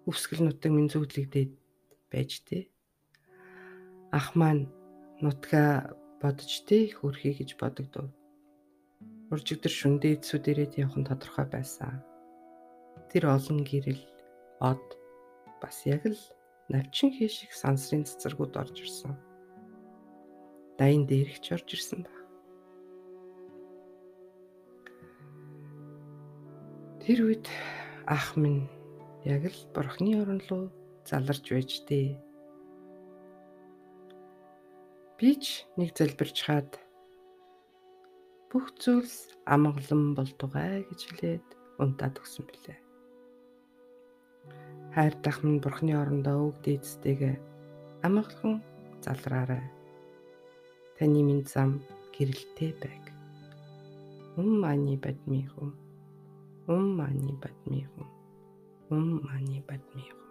Өвсгөл 0.06 0.46
нутаг 0.46 0.70
минь 0.70 0.92
зүтлэгдээд 0.92 1.50
байж 2.10 2.42
тээ. 2.46 2.70
Ах 4.12 4.36
маань 4.38 4.70
нутгаа 5.20 5.96
бодож 6.20 6.52
тээ 6.68 6.96
хөрхий 6.98 7.34
гэж 7.36 7.58
бодогдов. 7.60 8.08
Уржигдэр 9.30 9.74
шүндээ 9.74 10.22
эцүүд 10.22 10.44
ирээд 10.50 10.78
явах 10.78 10.96
нь 10.98 11.08
тодорхой 11.08 11.46
байсан. 11.50 11.98
Тэр 13.10 13.26
олон 13.26 13.66
гэрэл, 13.66 14.02
од, 14.62 14.84
бас 15.58 15.82
яг 15.84 16.06
л 16.06 16.20
навчин 16.70 17.10
хийших 17.10 17.50
сансрын 17.50 18.06
цэцэргүүд 18.06 18.54
орж 18.54 18.76
ирсэн. 18.86 19.12
Дайн 20.78 21.06
дээрхч 21.10 21.44
орж 21.54 21.68
ирсэн 21.74 22.06
баг. 22.06 22.16
Тэр 27.02 27.18
үед 27.26 27.46
ах 28.06 28.34
минь 28.38 28.70
яг 29.26 29.46
л 29.50 29.58
бурхны 29.74 30.22
орон 30.22 30.42
руу 30.46 30.70
заларч 31.08 31.46
байж 31.54 31.70
дээ. 31.88 32.18
Би 35.16 35.30
ч 35.40 35.64
нэг 35.78 35.96
залбирч 35.96 36.38
хаад 36.44 36.70
бүх 38.50 38.74
зүйлс 38.82 39.32
амгалан 39.48 40.12
болдугай 40.18 40.84
гэж 40.90 41.00
хэлээд 41.08 41.46
унтаад 41.80 42.20
өгсөн 42.20 42.44
билээ 42.50 42.86
хайртах 44.96 45.44
минь 45.44 45.60
бурхны 45.60 45.92
орондоо 45.92 46.48
үг 46.48 46.56
дээдстэйгээ 46.64 47.36
амгалан 48.06 48.64
залраарай. 49.04 49.64
Таны 50.96 51.20
минь 51.20 51.44
зам 51.44 51.84
гэрэлтэй 52.16 52.72
байг. 52.80 53.04
Ум 54.40 54.64
мани 54.64 54.96
бадмихум. 54.96 55.76
Ум 56.64 56.96
мани 56.96 57.36
бадмихум. 57.42 58.08
Ум 58.88 59.20
мани 59.28 59.60
бадмихум. 59.68 60.25